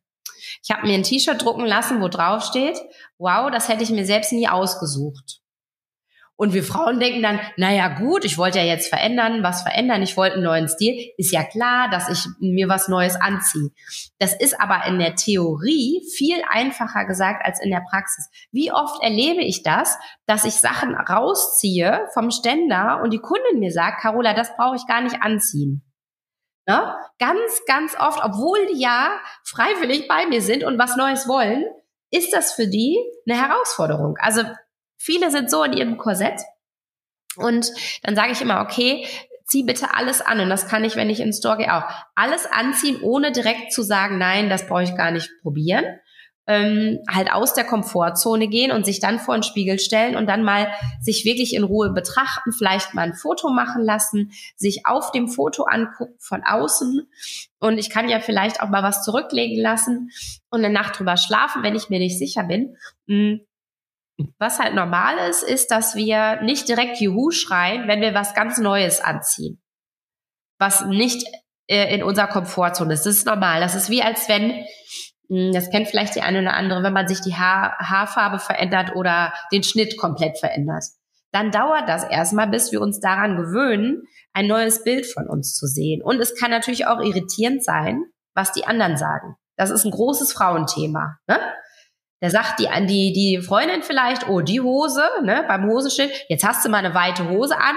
Ich 0.64 0.72
habe 0.72 0.88
mir 0.88 0.96
ein 0.96 1.04
T-Shirt 1.04 1.44
drucken 1.44 1.66
lassen, 1.66 2.02
wo 2.02 2.08
drauf 2.08 2.44
steht, 2.44 2.80
wow, 3.20 3.52
das 3.52 3.70
hätte 3.70 3.84
ich 3.84 3.92
mir 3.92 4.06
selbst 4.06 4.32
nie 4.32 4.48
ausgesucht. 4.48 5.41
Und 6.42 6.56
wir 6.56 6.64
Frauen 6.64 7.00
denken 7.00 7.22
dann, 7.22 7.40
naja 7.56 7.88
gut, 8.00 8.26
ich 8.26 8.40
wollte 8.40 8.58
ja 8.58 8.66
jetzt 8.66 8.90
verändern, 8.90 9.44
was 9.44 9.62
verändern, 9.62 10.02
ich 10.02 10.18
wollte 10.18 10.38
einen 10.38 10.46
neuen 10.46 10.68
Stil. 10.68 11.12
Ist 11.16 11.32
ja 11.32 11.44
klar, 11.44 11.88
dass 11.92 12.10
ich 12.10 12.26
mir 12.40 12.68
was 12.68 12.88
Neues 12.88 13.16
anziehe. 13.16 13.70
Das 14.18 14.34
ist 14.34 14.60
aber 14.60 14.88
in 14.88 14.98
der 14.98 15.14
Theorie 15.14 16.04
viel 16.18 16.42
einfacher 16.50 17.06
gesagt 17.06 17.46
als 17.46 17.62
in 17.62 17.70
der 17.70 17.84
Praxis. 17.88 18.28
Wie 18.52 18.72
oft 18.72 19.04
erlebe 19.04 19.44
ich 19.44 19.62
das, 19.62 20.00
dass 20.26 20.44
ich 20.44 20.56
Sachen 20.56 20.96
rausziehe 20.96 22.08
vom 22.16 22.32
Ständer 22.32 23.02
und 23.04 23.14
die 23.14 23.22
Kundin 23.22 23.60
mir 23.60 23.72
sagt, 23.72 24.02
Carola, 24.02 24.34
das 24.34 24.56
brauche 24.56 24.78
ich 24.78 24.88
gar 24.88 25.02
nicht 25.02 25.22
anziehen. 25.22 25.84
Ne? 26.68 26.96
Ganz, 27.20 27.62
ganz 27.68 27.96
oft, 28.00 28.20
obwohl 28.24 28.66
die 28.74 28.82
ja 28.82 29.12
freiwillig 29.44 30.08
bei 30.08 30.26
mir 30.26 30.42
sind 30.42 30.64
und 30.64 30.80
was 30.80 30.96
Neues 30.96 31.28
wollen, 31.28 31.66
ist 32.10 32.34
das 32.34 32.54
für 32.54 32.68
die 32.68 32.98
eine 33.30 33.40
Herausforderung. 33.40 34.16
Also 34.20 34.42
Viele 35.04 35.32
sind 35.32 35.50
so 35.50 35.64
in 35.64 35.74
ihrem 35.74 35.98
Korsett. 35.98 36.40
Und 37.38 37.72
dann 38.04 38.16
sage 38.16 38.34
ich 38.34 38.42
immer, 38.42 38.62
okay, 38.62 39.08
zieh 39.46 39.64
bitte 39.64 39.96
alles 39.96 40.22
an. 40.22 40.40
Und 40.40 40.50
das 40.50 40.68
kann 40.68 40.84
ich, 40.84 40.96
wenn 40.96 41.10
ich 41.10 41.20
ins 41.20 41.40
Store 41.40 41.58
gehe, 41.58 41.74
auch. 41.76 41.84
Alles 42.14 42.46
anziehen, 42.46 43.02
ohne 43.02 43.32
direkt 43.32 43.74
zu 43.74 43.82
sagen, 43.82 44.18
nein, 44.20 44.50
das 44.50 44.68
brauche 44.68 44.84
ich 44.84 44.96
gar 44.96 45.12
nicht 45.12 45.30
probieren. 45.42 45.86
ähm, 46.48 47.00
halt 47.10 47.32
aus 47.32 47.54
der 47.54 47.64
Komfortzone 47.64 48.48
gehen 48.48 48.72
und 48.72 48.86
sich 48.86 49.00
dann 49.00 49.20
vor 49.20 49.36
den 49.36 49.44
Spiegel 49.44 49.80
stellen 49.80 50.16
und 50.16 50.28
dann 50.28 50.44
mal 50.44 50.72
sich 51.00 51.24
wirklich 51.24 51.56
in 51.56 51.64
Ruhe 51.64 51.92
betrachten, 51.94 52.52
vielleicht 52.52 52.94
mal 52.94 53.04
ein 53.04 53.14
Foto 53.14 53.50
machen 53.50 53.84
lassen, 53.84 54.32
sich 54.56 54.86
auf 54.86 55.12
dem 55.12 55.28
Foto 55.28 55.64
angucken 55.64 56.16
von 56.20 56.44
außen 56.44 57.08
und 57.60 57.78
ich 57.78 57.90
kann 57.90 58.10
ja 58.10 58.20
vielleicht 58.20 58.62
auch 58.62 58.70
mal 58.70 58.84
was 58.84 59.04
zurücklegen 59.04 59.62
lassen 59.62 60.10
und 60.50 60.66
eine 60.66 60.74
Nacht 60.74 61.00
drüber 61.00 61.16
schlafen, 61.16 61.64
wenn 61.64 61.76
ich 61.76 61.90
mir 61.90 62.00
nicht 62.00 62.18
sicher 62.18 62.44
bin. 62.44 62.76
Hm. 63.08 63.42
Was 64.40 64.60
halt 64.60 64.74
normal 64.74 65.18
ist, 65.30 65.44
ist, 65.44 65.72
dass 65.72 65.96
wir 65.96 66.42
nicht 66.42 66.68
direkt 66.68 67.00
Juhu 67.00 67.32
schreien, 67.32 67.88
wenn 67.88 68.02
wir 68.02 68.14
was 68.14 68.34
ganz 68.34 68.58
Neues 68.58 69.02
anziehen. 69.02 69.62
Was 70.60 70.86
nicht 70.86 71.26
äh, 71.68 71.94
in 71.94 72.04
unserer 72.04 72.28
Komfortzone 72.28 72.94
ist. 72.94 73.06
Das 73.06 73.16
ist 73.16 73.26
normal. 73.26 73.62
Das 73.62 73.76
ist 73.76 73.90
wie 73.90 74.04
als 74.04 74.28
wenn 74.30 74.66
hm, 75.32 75.54
das 75.54 75.70
kennt 75.70 75.88
vielleicht 75.88 76.16
die 76.16 76.22
eine 76.22 76.42
oder 76.42 76.54
andere, 76.54 76.84
wenn 76.84 76.94
man 76.94 77.08
sich 77.08 77.22
die 77.22 77.36
Haar, 77.36 77.78
Haarfarbe 77.80 78.40
verändert 78.40 78.96
oder 78.96 79.34
den 79.52 79.64
Schnitt 79.64 79.98
komplett 79.98 80.38
verändert. 80.38 80.84
Dann 81.32 81.52
dauert 81.52 81.88
das 81.88 82.04
erstmal, 82.04 82.48
bis 82.48 82.74
wir 82.74 82.82
uns 82.82 83.00
daran 83.00 83.38
gewöhnen, 83.38 84.04
ein 84.34 84.48
neues 84.48 84.84
Bild 84.84 85.06
von 85.06 85.28
uns 85.28 85.56
zu 85.56 85.66
sehen. 85.66 86.02
Und 86.04 86.20
es 86.20 86.36
kann 86.36 86.52
natürlich 86.52 86.88
auch 86.88 87.00
irritierend 87.00 87.64
sein, 87.64 88.04
was 88.36 88.52
die 88.52 88.66
anderen 88.66 88.98
sagen. 88.98 89.36
Das 89.56 89.70
ist 89.70 89.86
ein 89.86 89.92
großes 89.92 90.34
Frauenthema. 90.34 91.18
Ne? 91.28 91.40
Da 92.22 92.30
sagt 92.30 92.60
die, 92.60 92.68
die, 92.86 93.14
die 93.14 93.42
Freundin 93.42 93.82
vielleicht, 93.82 94.30
oh, 94.30 94.42
die 94.42 94.62
Hose, 94.62 95.04
ne, 95.24 95.44
beim 95.48 95.66
Hosenschild, 95.68 96.12
jetzt 96.30 96.48
hast 96.48 96.64
du 96.64 96.70
mal 96.70 96.78
eine 96.78 96.94
weite 96.94 97.28
Hose 97.30 97.58
an. 97.58 97.76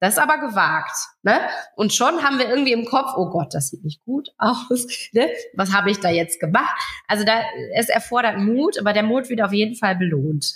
Das 0.00 0.14
ist 0.14 0.18
aber 0.18 0.38
gewagt. 0.38 0.96
Ne? 1.22 1.38
Und 1.76 1.92
schon 1.92 2.22
haben 2.22 2.38
wir 2.38 2.48
irgendwie 2.48 2.72
im 2.72 2.86
Kopf, 2.86 3.12
oh 3.16 3.28
Gott, 3.28 3.52
das 3.52 3.68
sieht 3.68 3.84
nicht 3.84 4.02
gut 4.04 4.30
aus. 4.38 4.86
Ne? 5.12 5.28
Was 5.54 5.74
habe 5.74 5.90
ich 5.90 6.00
da 6.00 6.08
jetzt 6.08 6.40
gemacht? 6.40 6.74
Also 7.06 7.24
da, 7.24 7.42
es 7.74 7.88
erfordert 7.88 8.38
Mut, 8.38 8.78
aber 8.78 8.92
der 8.92 9.02
Mut 9.02 9.28
wird 9.28 9.42
auf 9.42 9.52
jeden 9.52 9.74
Fall 9.76 9.96
belohnt. 9.96 10.46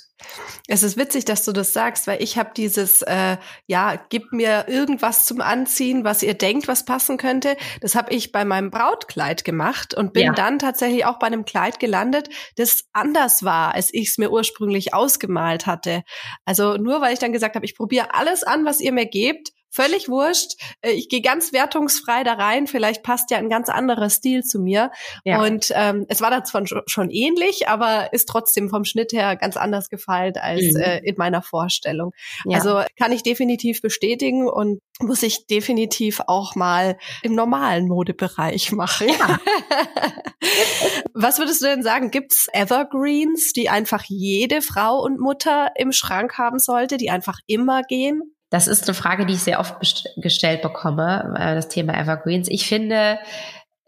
Es 0.67 0.83
ist 0.83 0.97
witzig, 0.97 1.25
dass 1.25 1.45
du 1.45 1.53
das 1.53 1.73
sagst, 1.73 2.07
weil 2.07 2.23
ich 2.23 2.39
habe 2.39 2.51
dieses, 2.57 3.03
äh, 3.03 3.37
ja, 3.67 4.01
gib 4.09 4.33
mir 4.33 4.67
irgendwas 4.69 5.27
zum 5.27 5.41
Anziehen, 5.41 6.05
was 6.05 6.23
ihr 6.23 6.35
denkt, 6.35 6.69
was 6.69 6.85
passen 6.85 7.17
könnte. 7.17 7.57
Das 7.81 7.95
habe 7.95 8.13
ich 8.13 8.33
bei 8.33 8.45
meinem 8.45 8.71
Brautkleid 8.71 9.45
gemacht 9.45 9.95
und 9.95 10.13
bin 10.13 10.27
ja. 10.27 10.33
dann 10.33 10.59
tatsächlich 10.59 11.05
auch 11.05 11.19
bei 11.19 11.27
einem 11.27 11.45
Kleid 11.45 11.81
gelandet, 11.81 12.29
das 12.57 12.85
anders 12.93 13.43
war, 13.43 13.75
als 13.75 13.93
ich 13.93 14.09
es 14.09 14.19
mir 14.19 14.31
ursprünglich 14.31 14.95
ausgemalt 14.95 15.67
hatte. 15.67 16.03
Also 16.45 16.77
nur 16.77 17.01
weil 17.01 17.13
ich 17.13 17.19
dann 17.19 17.33
gesagt 17.33 17.57
habe, 17.57 17.67
ich 17.67 17.77
probiere 17.77 18.15
alles 18.15 18.43
an, 18.43 18.65
was 18.65 18.81
ihr 18.81 18.93
mir 18.93 19.07
gebt, 19.07 19.53
völlig 19.75 20.09
wurscht. 20.09 20.53
Äh, 20.81 20.93
ich 20.93 21.09
gehe 21.09 21.21
ganz 21.21 21.53
wertungsfrei 21.53 22.23
da 22.25 22.35
rein. 22.35 22.67
Vielleicht 22.67 23.03
passt 23.03 23.31
ja 23.31 23.39
ein 23.39 23.49
ganz 23.49 23.69
anderer 23.69 24.09
Stil 24.09 24.43
zu 24.45 24.61
mir. 24.61 24.91
Ja. 25.25 25.43
Und 25.43 25.73
ähm, 25.75 26.07
es 26.09 26.21
war 26.21 26.31
dann 26.31 26.45
zwar 26.45 26.63
schon 26.87 27.11
ähnlich, 27.11 27.69
aber 27.69 28.13
ist 28.13 28.29
trotzdem 28.29 28.71
vom 28.71 28.85
Schnitt 28.85 29.13
her 29.13 29.37
ganz 29.37 29.57
anders 29.57 29.89
gefeilt 29.89 30.39
als 30.39 30.63
mhm. 30.63 30.81
äh, 30.81 30.99
in 31.01 31.17
meiner 31.19 31.43
Vorstellung. 31.43 32.13
Ja. 32.45 32.59
Also 32.59 32.83
kann 32.97 33.13
ich 33.13 33.23
definitiv 33.23 33.83
bestätigen 33.83 34.49
und 34.49 34.81
muss 35.01 35.23
ich 35.23 35.47
definitiv 35.47 36.21
auch 36.27 36.55
mal 36.55 36.97
im 37.23 37.35
normalen 37.35 37.89
Modebereich 37.89 38.71
machen. 38.73 39.09
Ja. 39.09 39.39
Was 41.15 41.39
würdest 41.39 41.63
du 41.63 41.67
denn 41.67 41.83
sagen? 41.83 42.11
Gibt's 42.11 42.49
Evergreens, 42.53 43.53
die 43.53 43.69
einfach 43.69 44.05
jede 44.07 44.63
Frau 44.63 45.01
und 45.01 45.19
Mutter 45.19 45.71
im 45.77 45.91
Schrank 45.93 46.39
haben 46.39 46.59
sollte, 46.59 46.97
die 46.97 47.11
einfach 47.11 47.41
immer 47.47 47.83
gehen? 47.83 48.34
Das 48.55 48.69
ist 48.69 48.87
eine 48.87 48.95
Frage, 48.95 49.27
die 49.27 49.35
ich 49.35 49.43
sehr 49.43 49.59
oft 49.59 49.75
gestellt 50.17 50.63
bekomme, 50.63 51.35
äh, 51.37 51.57
das 51.57 51.67
Thema 51.67 51.99
Evergreens. 51.99 52.47
Ich 52.49 52.69
finde, 52.69 53.19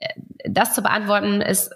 äh, 0.00 0.08
das 0.44 0.74
zu 0.74 0.82
beantworten 0.82 1.40
ist, 1.40 1.70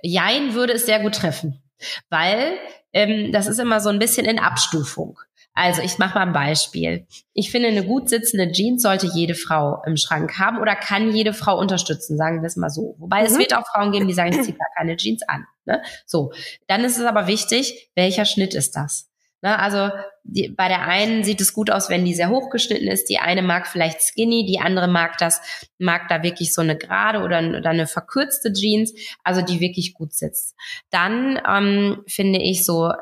Jein 0.00 0.54
würde 0.54 0.74
es 0.74 0.86
sehr 0.86 1.00
gut 1.00 1.16
treffen, 1.16 1.60
weil 2.08 2.52
ähm, 2.92 3.32
das 3.32 3.48
ist 3.48 3.58
immer 3.58 3.80
so 3.80 3.88
ein 3.88 3.98
bisschen 3.98 4.26
in 4.26 4.38
Abstufung. 4.38 5.18
Also 5.54 5.82
ich 5.82 5.98
mache 5.98 6.14
mal 6.14 6.26
ein 6.28 6.32
Beispiel. 6.32 7.04
Ich 7.32 7.50
finde, 7.50 7.66
eine 7.66 7.84
gut 7.84 8.08
sitzende 8.08 8.52
Jeans 8.52 8.82
sollte 8.82 9.08
jede 9.12 9.34
Frau 9.34 9.82
im 9.84 9.96
Schrank 9.96 10.38
haben 10.38 10.58
oder 10.58 10.76
kann 10.76 11.10
jede 11.10 11.32
Frau 11.32 11.58
unterstützen, 11.58 12.16
sagen 12.16 12.42
wir 12.42 12.46
es 12.46 12.54
mal 12.54 12.70
so. 12.70 12.94
Wobei 12.98 13.22
mhm. 13.22 13.26
es 13.26 13.38
wird 13.38 13.56
auch 13.56 13.66
Frauen 13.66 13.90
geben, 13.90 14.06
die 14.06 14.14
sagen, 14.14 14.30
ich 14.30 14.42
ziehe 14.42 14.56
gar 14.56 14.70
keine 14.76 14.96
Jeans 14.96 15.22
an. 15.26 15.46
Ne? 15.64 15.82
So, 16.06 16.32
dann 16.68 16.84
ist 16.84 16.96
es 16.96 17.04
aber 17.04 17.26
wichtig, 17.26 17.90
welcher 17.96 18.24
Schnitt 18.24 18.54
ist 18.54 18.76
das? 18.76 19.09
Ne, 19.42 19.58
also 19.58 19.90
die, 20.22 20.50
bei 20.50 20.68
der 20.68 20.82
einen 20.82 21.24
sieht 21.24 21.40
es 21.40 21.54
gut 21.54 21.70
aus, 21.70 21.88
wenn 21.88 22.04
die 22.04 22.14
sehr 22.14 22.28
hochgeschnitten 22.28 22.88
ist. 22.88 23.08
Die 23.08 23.18
eine 23.18 23.40
mag 23.40 23.66
vielleicht 23.66 24.02
skinny, 24.02 24.44
die 24.44 24.60
andere 24.60 24.86
mag 24.86 25.16
das, 25.16 25.40
mag 25.78 26.08
da 26.08 26.22
wirklich 26.22 26.52
so 26.52 26.60
eine 26.60 26.76
gerade 26.76 27.20
oder, 27.20 27.38
oder 27.38 27.70
eine 27.70 27.86
verkürzte 27.86 28.52
Jeans, 28.52 28.92
also 29.24 29.40
die 29.40 29.60
wirklich 29.60 29.94
gut 29.94 30.12
sitzt. 30.12 30.54
Dann 30.90 31.40
ähm, 31.48 32.02
finde 32.06 32.38
ich 32.38 32.66
so 32.66 32.92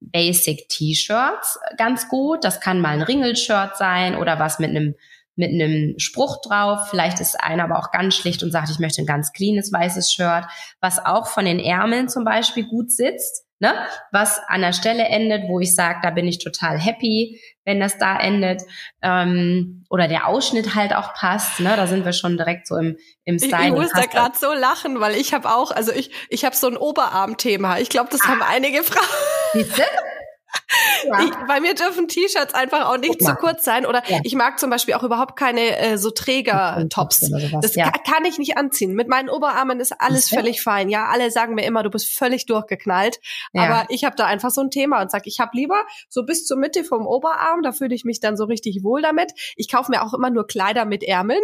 Basic 0.00 0.68
T-Shirts 0.68 1.58
ganz 1.76 2.08
gut. 2.08 2.42
Das 2.42 2.60
kann 2.60 2.80
mal 2.80 2.94
ein 2.94 3.02
Ringelshirt 3.02 3.76
sein 3.76 4.16
oder 4.16 4.38
was 4.38 4.58
mit 4.58 4.70
einem 4.70 4.94
mit 5.34 5.50
einem 5.50 5.98
Spruch 5.98 6.42
drauf. 6.42 6.88
Vielleicht 6.90 7.18
ist 7.18 7.42
einer 7.42 7.64
aber 7.64 7.78
auch 7.78 7.90
ganz 7.90 8.14
schlicht 8.14 8.42
und 8.42 8.50
sagt, 8.50 8.68
ich 8.70 8.78
möchte 8.78 9.00
ein 9.00 9.06
ganz 9.06 9.32
cleanes 9.32 9.72
weißes 9.72 10.12
Shirt, 10.12 10.44
was 10.80 11.02
auch 11.02 11.26
von 11.26 11.46
den 11.46 11.58
Ärmeln 11.58 12.10
zum 12.10 12.24
Beispiel 12.24 12.66
gut 12.66 12.90
sitzt 12.92 13.46
ne? 13.62 13.72
was 14.10 14.40
an 14.48 14.60
der 14.60 14.72
Stelle 14.72 15.04
endet, 15.04 15.44
wo 15.48 15.60
ich 15.60 15.74
sage, 15.74 16.00
da 16.02 16.10
bin 16.10 16.26
ich 16.26 16.38
total 16.38 16.78
happy, 16.78 17.40
wenn 17.64 17.80
das 17.80 17.96
da 17.96 18.18
endet. 18.18 18.62
Ähm, 19.02 19.84
oder 19.88 20.08
der 20.08 20.26
Ausschnitt 20.26 20.74
halt 20.74 20.94
auch 20.94 21.14
passt. 21.14 21.60
Ne? 21.60 21.72
Da 21.76 21.86
sind 21.86 22.04
wir 22.04 22.12
schon 22.12 22.36
direkt 22.36 22.66
so 22.66 22.76
im, 22.76 22.98
im 23.24 23.38
Style. 23.38 23.62
Ich, 23.62 23.68
ich 23.68 23.72
muss 23.72 23.92
da 23.92 24.04
gerade 24.04 24.36
so 24.36 24.52
lachen, 24.52 25.00
weil 25.00 25.14
ich 25.14 25.32
habe 25.32 25.48
auch, 25.48 25.70
also 25.70 25.92
ich, 25.92 26.10
ich 26.28 26.44
habe 26.44 26.56
so 26.56 26.66
ein 26.66 26.76
Oberarm-Thema. 26.76 27.78
Ich 27.78 27.88
glaube, 27.88 28.10
das 28.10 28.20
ah. 28.22 28.28
haben 28.28 28.42
einige 28.42 28.82
Frauen. 28.82 29.06
Siehste? 29.52 29.84
Ja. 31.04 31.24
Ich, 31.24 31.30
bei 31.46 31.60
mir 31.60 31.74
dürfen 31.74 32.08
T-Shirts 32.08 32.54
einfach 32.54 32.86
auch 32.86 32.96
nicht 32.96 33.22
zu 33.22 33.34
kurz 33.34 33.64
sein. 33.64 33.86
Oder 33.86 34.02
ja. 34.08 34.20
ich 34.22 34.34
mag 34.34 34.58
zum 34.58 34.70
Beispiel 34.70 34.94
auch 34.94 35.02
überhaupt 35.02 35.36
keine 35.36 35.76
äh, 35.78 35.98
so 35.98 36.10
Träger-Tops. 36.10 37.30
Das 37.60 37.74
ja. 37.74 37.90
kann, 37.90 38.24
ich 38.24 38.38
nicht 38.38 38.56
anziehen. 38.56 38.94
Mit 38.94 39.08
meinen 39.08 39.28
Oberarmen 39.28 39.80
ist 39.80 39.92
alles 39.98 40.28
völlig 40.28 40.62
fein. 40.62 40.88
Ja, 40.88 41.06
alle 41.06 41.30
sagen 41.30 41.54
mir 41.54 41.64
immer, 41.64 41.82
du 41.82 41.90
bist 41.90 42.08
völlig 42.16 42.46
durchgeknallt. 42.46 43.18
Aber 43.54 43.86
ich 43.88 44.04
habe 44.04 44.16
da 44.16 44.26
einfach 44.26 44.50
so 44.50 44.60
ein 44.60 44.70
Thema 44.70 45.02
und 45.02 45.10
sag, 45.10 45.26
ich 45.26 45.40
habe 45.40 45.50
lieber 45.54 45.82
so 46.08 46.24
bis 46.24 46.46
zur 46.46 46.56
Mitte 46.56 46.84
vom 46.84 47.06
Oberarm, 47.06 47.62
da 47.62 47.72
fühle 47.72 47.94
ich 47.94 48.04
mich 48.04 48.20
dann 48.20 48.36
so 48.36 48.44
richtig 48.44 48.82
wohl 48.82 49.02
damit. 49.02 49.32
Ich 49.56 49.70
kaufe 49.70 49.90
mir 49.90 50.02
auch 50.02 50.14
immer 50.14 50.30
nur 50.30 50.46
Kleider 50.46 50.84
mit 50.84 51.02
Ärmeln. 51.02 51.42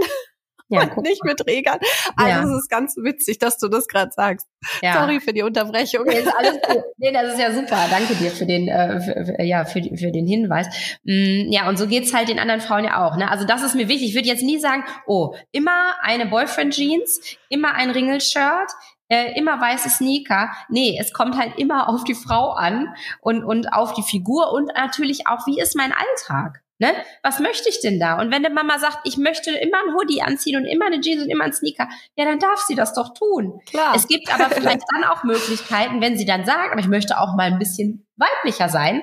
Ja, 0.68 0.82
und 0.82 0.98
nicht 0.98 1.24
mit 1.24 1.38
Trägern. 1.38 1.78
Also 2.16 2.30
ja. 2.30 2.42
es 2.42 2.62
ist 2.62 2.68
ganz 2.68 2.96
witzig, 2.96 3.38
dass 3.38 3.58
du 3.58 3.68
das 3.68 3.86
gerade 3.86 4.10
sagst. 4.12 4.46
Ja. 4.82 4.94
Sorry 4.94 5.20
für 5.20 5.32
die 5.32 5.42
Unterbrechung. 5.42 6.04
Nee, 6.06 6.18
ist 6.18 6.34
alles 6.36 6.60
gut. 6.60 6.82
nee, 6.98 7.12
das 7.12 7.34
ist 7.34 7.40
ja 7.40 7.52
super. 7.52 7.86
Danke 7.90 8.14
dir 8.14 8.30
für 8.30 8.46
den, 8.46 8.68
äh, 8.68 9.00
für, 9.00 9.42
ja, 9.42 9.64
für, 9.64 9.80
für 9.80 10.12
den 10.12 10.26
Hinweis. 10.26 10.66
Mm, 11.04 11.50
ja, 11.50 11.68
und 11.68 11.78
so 11.78 11.86
geht's 11.86 12.12
halt 12.12 12.28
den 12.28 12.38
anderen 12.38 12.60
Frauen 12.60 12.84
ja 12.84 13.06
auch. 13.06 13.16
Ne? 13.16 13.30
Also 13.30 13.46
das 13.46 13.62
ist 13.62 13.74
mir 13.74 13.88
wichtig. 13.88 14.10
Ich 14.10 14.14
würde 14.14 14.28
jetzt 14.28 14.42
nie 14.42 14.58
sagen, 14.58 14.84
oh, 15.06 15.34
immer 15.52 15.94
eine 16.02 16.26
Boyfriend-Jeans, 16.26 17.36
immer 17.48 17.74
ein 17.74 17.90
Ringelshirt, 17.90 18.70
äh, 19.08 19.38
immer 19.38 19.60
weiße 19.60 19.88
Sneaker. 19.88 20.50
Nee, 20.68 20.98
es 21.00 21.12
kommt 21.12 21.36
halt 21.38 21.58
immer 21.58 21.88
auf 21.88 22.04
die 22.04 22.14
Frau 22.14 22.50
an 22.50 22.94
und, 23.20 23.44
und 23.44 23.72
auf 23.72 23.94
die 23.94 24.02
Figur 24.02 24.52
und 24.52 24.66
natürlich 24.74 25.26
auch, 25.26 25.46
wie 25.46 25.60
ist 25.60 25.76
mein 25.76 25.92
Alltag? 25.92 26.62
Ne? 26.80 26.94
Was 27.24 27.40
möchte 27.40 27.68
ich 27.68 27.80
denn 27.80 27.98
da? 27.98 28.20
Und 28.20 28.30
wenn 28.30 28.44
die 28.44 28.50
Mama 28.50 28.78
sagt, 28.78 29.00
ich 29.02 29.16
möchte 29.16 29.50
immer 29.50 29.78
ein 29.78 29.94
Hoodie 29.94 30.22
anziehen 30.22 30.56
und 30.56 30.64
immer 30.64 30.86
eine 30.86 31.00
Jeans 31.00 31.24
und 31.24 31.28
immer 31.28 31.44
ein 31.44 31.52
Sneaker, 31.52 31.88
ja, 32.14 32.24
dann 32.24 32.38
darf 32.38 32.60
sie 32.68 32.76
das 32.76 32.94
doch 32.94 33.14
tun. 33.14 33.60
Klar. 33.66 33.94
Es 33.96 34.06
gibt 34.06 34.32
aber 34.32 34.48
vielleicht 34.48 34.82
dann 34.94 35.04
auch 35.04 35.24
Möglichkeiten, 35.24 36.00
wenn 36.00 36.16
sie 36.16 36.24
dann 36.24 36.44
sagt, 36.44 36.70
aber 36.70 36.80
ich 36.80 36.86
möchte 36.86 37.18
auch 37.18 37.34
mal 37.34 37.50
ein 37.50 37.58
bisschen 37.58 38.06
weiblicher 38.16 38.68
sein, 38.68 39.02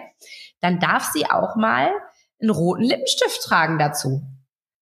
dann 0.61 0.79
darf 0.79 1.11
sie 1.11 1.29
auch 1.29 1.57
mal 1.57 1.91
einen 2.41 2.49
roten 2.49 2.83
Lippenstift 2.83 3.41
tragen 3.43 3.77
dazu. 3.77 4.21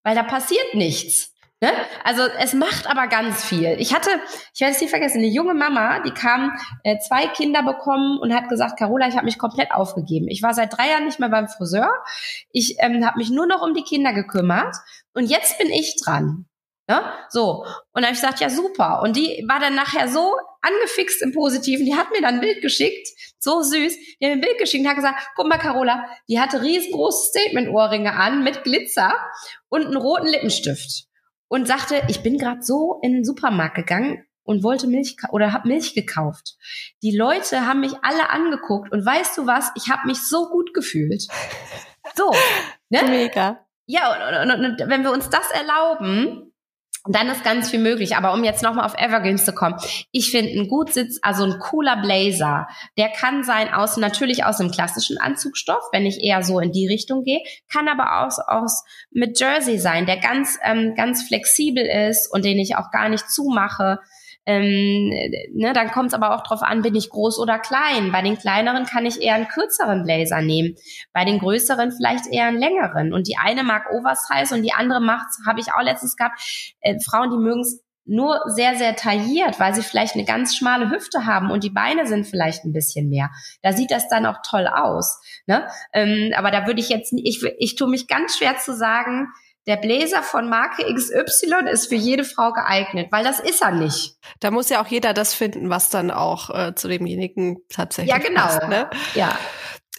Weil 0.03 0.15
da 0.15 0.23
passiert 0.23 0.75
nichts. 0.75 1.32
Ne? 1.63 1.71
Also 2.03 2.23
es 2.39 2.53
macht 2.53 2.87
aber 2.87 3.07
ganz 3.07 3.45
viel. 3.45 3.77
Ich 3.79 3.93
hatte, 3.93 4.09
ich 4.53 4.59
werde 4.59 4.75
es 4.75 4.81
nie 4.81 4.89
vergessen, 4.89 5.19
eine 5.19 5.27
junge 5.27 5.53
Mama, 5.53 6.01
die 6.01 6.11
kam, 6.11 6.51
äh, 6.83 6.99
zwei 6.99 7.27
Kinder 7.27 7.63
bekommen 7.63 8.19
und 8.19 8.35
hat 8.35 8.49
gesagt, 8.49 8.77
Carola, 8.77 9.07
ich 9.07 9.15
habe 9.15 9.23
mich 9.23 9.39
komplett 9.39 9.71
aufgegeben. 9.71 10.27
Ich 10.27 10.43
war 10.43 10.53
seit 10.53 10.77
drei 10.77 10.89
Jahren 10.89 11.05
nicht 11.05 11.21
mehr 11.21 11.29
beim 11.29 11.47
Friseur. 11.47 11.89
Ich 12.51 12.75
ähm, 12.79 13.05
habe 13.05 13.17
mich 13.17 13.29
nur 13.29 13.45
noch 13.47 13.61
um 13.61 13.73
die 13.73 13.83
Kinder 13.83 14.11
gekümmert 14.11 14.75
und 15.13 15.27
jetzt 15.27 15.57
bin 15.57 15.69
ich 15.69 15.95
dran. 16.03 16.47
Ne? 16.89 17.01
So. 17.29 17.63
Und 17.63 17.67
dann 17.93 18.07
habe 18.07 18.13
ich 18.13 18.19
gesagt, 18.19 18.41
ja 18.41 18.49
super. 18.49 19.01
Und 19.01 19.15
die 19.15 19.45
war 19.47 19.61
dann 19.61 19.73
nachher 19.73 20.09
so 20.09 20.35
angefixt 20.59 21.21
im 21.21 21.31
Positiven. 21.31 21.85
Die 21.85 21.95
hat 21.95 22.11
mir 22.11 22.19
dann 22.19 22.35
ein 22.35 22.41
Bild 22.41 22.61
geschickt, 22.61 23.07
so 23.39 23.61
süß. 23.61 23.71
Die 24.19 24.25
hat 24.25 24.31
mir 24.31 24.31
ein 24.31 24.41
Bild 24.41 24.57
geschickt 24.57 24.83
und 24.83 24.89
hat 24.89 24.97
gesagt, 24.97 25.29
guck 25.37 25.47
mal, 25.47 25.59
Carola, 25.59 26.09
die 26.27 26.41
hatte 26.41 26.61
riesengroße 26.61 27.29
Statement-Ohrringe 27.29 28.11
an 28.11 28.43
mit 28.43 28.65
Glitzer 28.65 29.15
und 29.69 29.85
einen 29.85 29.95
roten 29.95 30.27
Lippenstift 30.27 31.07
und 31.53 31.67
sagte, 31.67 32.01
ich 32.07 32.23
bin 32.23 32.39
gerade 32.39 32.63
so 32.63 32.99
in 33.03 33.13
den 33.13 33.23
Supermarkt 33.23 33.75
gegangen 33.75 34.25
und 34.41 34.63
wollte 34.63 34.87
Milch 34.87 35.17
oder 35.29 35.53
habe 35.53 35.67
Milch 35.67 35.93
gekauft. 35.93 36.55
Die 37.03 37.15
Leute 37.15 37.67
haben 37.67 37.79
mich 37.79 37.93
alle 38.01 38.31
angeguckt 38.31 38.91
und 38.91 39.05
weißt 39.05 39.37
du 39.37 39.45
was? 39.45 39.69
Ich 39.75 39.91
habe 39.91 40.07
mich 40.07 40.27
so 40.27 40.49
gut 40.49 40.73
gefühlt. 40.73 41.27
So, 42.15 42.31
ne? 42.89 43.03
Mega. 43.05 43.67
Ja, 43.85 44.13
und, 44.13 44.49
und, 44.49 44.65
und, 44.65 44.81
und 44.81 44.89
wenn 44.89 45.03
wir 45.03 45.11
uns 45.11 45.29
das 45.29 45.47
erlauben, 45.51 46.52
Und 47.05 47.15
dann 47.15 47.27
ist 47.27 47.43
ganz 47.43 47.69
viel 47.69 47.79
möglich. 47.79 48.15
Aber 48.15 48.33
um 48.33 48.45
jetzt 48.45 48.63
nochmal 48.63 48.85
auf 48.85 48.95
Evergreens 48.97 49.43
zu 49.43 49.53
kommen, 49.53 49.75
ich 50.11 50.31
finde 50.31 50.51
ein 50.51 50.69
gut 50.69 50.93
Sitz, 50.93 51.19
also 51.21 51.43
ein 51.43 51.59
cooler 51.59 52.01
Blazer, 52.01 52.67
der 52.97 53.09
kann 53.09 53.43
sein 53.43 53.73
aus, 53.73 53.97
natürlich 53.97 54.45
aus 54.45 54.61
einem 54.61 54.71
klassischen 54.71 55.17
Anzugstoff, 55.17 55.83
wenn 55.91 56.05
ich 56.05 56.23
eher 56.23 56.43
so 56.43 56.59
in 56.59 56.71
die 56.71 56.87
Richtung 56.87 57.23
gehe, 57.23 57.41
kann 57.69 57.89
aber 57.89 58.25
aus, 58.25 58.39
aus 58.39 58.85
mit 59.11 59.37
Jersey 59.37 59.79
sein, 59.79 60.05
der 60.05 60.17
ganz, 60.17 60.57
ähm, 60.63 60.95
ganz 60.95 61.23
flexibel 61.27 61.85
ist 61.85 62.31
und 62.31 62.45
den 62.45 62.57
ich 62.57 62.77
auch 62.77 62.89
gar 62.91 63.09
nicht 63.09 63.29
zumache. 63.29 63.99
Ähm, 64.45 65.09
ne, 65.53 65.71
dann 65.73 65.91
kommt 65.91 66.09
es 66.09 66.13
aber 66.13 66.35
auch 66.35 66.43
drauf 66.43 66.63
an, 66.63 66.81
bin 66.81 66.95
ich 66.95 67.09
groß 67.09 67.39
oder 67.39 67.59
klein. 67.59 68.11
Bei 68.11 68.21
den 68.21 68.37
kleineren 68.37 68.85
kann 68.85 69.05
ich 69.05 69.21
eher 69.21 69.35
einen 69.35 69.47
kürzeren 69.47 70.03
Blazer 70.03 70.41
nehmen, 70.41 70.75
bei 71.13 71.23
den 71.23 71.39
größeren 71.39 71.91
vielleicht 71.91 72.27
eher 72.27 72.47
einen 72.47 72.59
längeren. 72.59 73.13
Und 73.13 73.27
die 73.27 73.37
eine 73.37 73.63
mag 73.63 73.89
Oversize 73.91 74.53
und 74.53 74.63
die 74.63 74.73
andere 74.73 75.01
macht, 75.01 75.27
habe 75.47 75.59
ich 75.59 75.67
auch 75.73 75.81
letztens 75.81 76.17
gehabt, 76.17 76.41
äh, 76.81 76.99
Frauen, 76.99 77.31
die 77.31 77.37
mögen 77.37 77.61
es 77.61 77.81
nur 78.05 78.41
sehr, 78.47 78.75
sehr 78.75 78.95
tailliert, 78.95 79.59
weil 79.59 79.73
sie 79.73 79.81
vielleicht 79.81 80.15
eine 80.15 80.25
ganz 80.25 80.55
schmale 80.55 80.89
Hüfte 80.89 81.25
haben 81.25 81.51
und 81.51 81.63
die 81.63 81.69
Beine 81.69 82.05
sind 82.05 82.25
vielleicht 82.27 82.65
ein 82.65 82.73
bisschen 82.73 83.09
mehr. 83.09 83.29
Da 83.61 83.71
sieht 83.71 83.91
das 83.91 84.09
dann 84.09 84.25
auch 84.25 84.39
toll 84.45 84.67
aus. 84.67 85.21
Ne? 85.47 85.67
Ähm, 85.93 86.33
aber 86.35 86.51
da 86.51 86.67
würde 86.67 86.81
ich 86.81 86.89
jetzt, 86.89 87.13
ich, 87.15 87.43
ich 87.59 87.75
tue 87.75 87.89
mich 87.89 88.07
ganz 88.07 88.37
schwer 88.37 88.57
zu 88.57 88.75
sagen, 88.75 89.29
der 89.67 89.77
Bläser 89.77 90.23
von 90.23 90.49
Marke 90.49 90.83
XY 90.93 91.69
ist 91.71 91.87
für 91.87 91.95
jede 91.95 92.23
Frau 92.23 92.51
geeignet, 92.51 93.07
weil 93.11 93.23
das 93.23 93.39
ist 93.39 93.61
er 93.61 93.71
nicht. 93.71 94.17
Da 94.39 94.51
muss 94.51 94.69
ja 94.69 94.81
auch 94.81 94.87
jeder 94.87 95.13
das 95.13 95.33
finden, 95.33 95.69
was 95.69 95.89
dann 95.89 96.11
auch 96.11 96.49
äh, 96.49 96.75
zu 96.75 96.87
demjenigen 96.87 97.57
tatsächlich 97.69 98.13
Ja, 98.13 98.19
genau. 98.19 98.41
Passt, 98.41 98.67
ne? 98.67 98.89
Ja. 99.15 99.37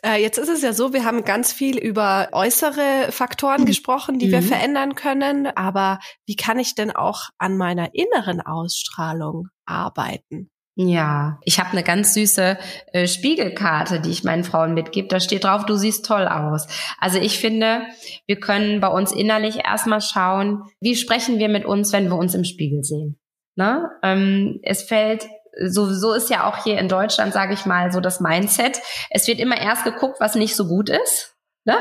Äh, 0.05 0.21
jetzt 0.21 0.37
ist 0.37 0.51
es 0.51 0.61
ja 0.61 0.75
so, 0.75 0.93
wir 0.93 1.05
haben 1.05 1.25
ganz 1.25 1.53
viel 1.53 1.79
über 1.79 2.29
äußere 2.33 3.11
Faktoren 3.11 3.63
mhm. 3.63 3.67
gesprochen, 3.67 4.19
die 4.19 4.27
mhm. 4.27 4.33
wir 4.33 4.43
verändern 4.43 4.95
können. 4.97 5.47
Aber 5.47 5.99
wie 6.27 6.37
kann 6.37 6.59
ich 6.59 6.75
denn 6.75 6.91
auch 6.91 7.31
an 7.39 7.57
meiner 7.57 7.95
inneren 7.95 8.43
Ausstrahlung 8.43 9.49
arbeiten? 9.65 10.51
Ja, 10.77 11.39
ich 11.45 11.61
habe 11.61 11.71
eine 11.71 11.85
ganz 11.85 12.15
süße 12.15 12.59
äh, 12.93 13.07
Spiegelkarte, 13.07 14.01
die 14.01 14.11
ich 14.11 14.25
meinen 14.25 14.43
Frauen 14.43 14.75
mitgebe. 14.75 15.07
Da 15.07 15.21
steht 15.21 15.45
drauf, 15.45 15.67
du 15.67 15.77
siehst 15.77 16.05
toll 16.05 16.27
aus. 16.27 16.67
Also 16.99 17.19
ich 17.19 17.39
finde, 17.39 17.83
wir 18.27 18.41
können 18.41 18.81
bei 18.81 18.89
uns 18.89 19.13
innerlich 19.13 19.65
erstmal 19.65 20.01
schauen, 20.01 20.65
wie 20.81 20.97
sprechen 20.97 21.39
wir 21.39 21.49
mit 21.49 21.65
uns, 21.65 21.93
wenn 21.93 22.09
wir 22.09 22.17
uns 22.17 22.35
im 22.35 22.43
Spiegel 22.43 22.83
sehen. 22.83 23.21
Ne? 23.55 23.89
Ähm, 24.03 24.59
es 24.65 24.83
fällt 24.83 25.29
so, 25.65 25.87
so 25.93 26.13
ist 26.13 26.31
ja 26.31 26.49
auch 26.49 26.65
hier 26.65 26.79
in 26.79 26.89
Deutschland, 26.89 27.33
sage 27.33 27.55
ich 27.55 27.67
mal, 27.67 27.93
so 27.93 28.01
das 28.01 28.21
Mindset. 28.21 28.81
Es 29.11 29.29
wird 29.29 29.39
immer 29.39 29.61
erst 29.61 29.85
geguckt, 29.85 30.17
was 30.19 30.35
nicht 30.35 30.57
so 30.57 30.67
gut 30.67 30.89
ist. 30.89 31.37
Ne? 31.65 31.77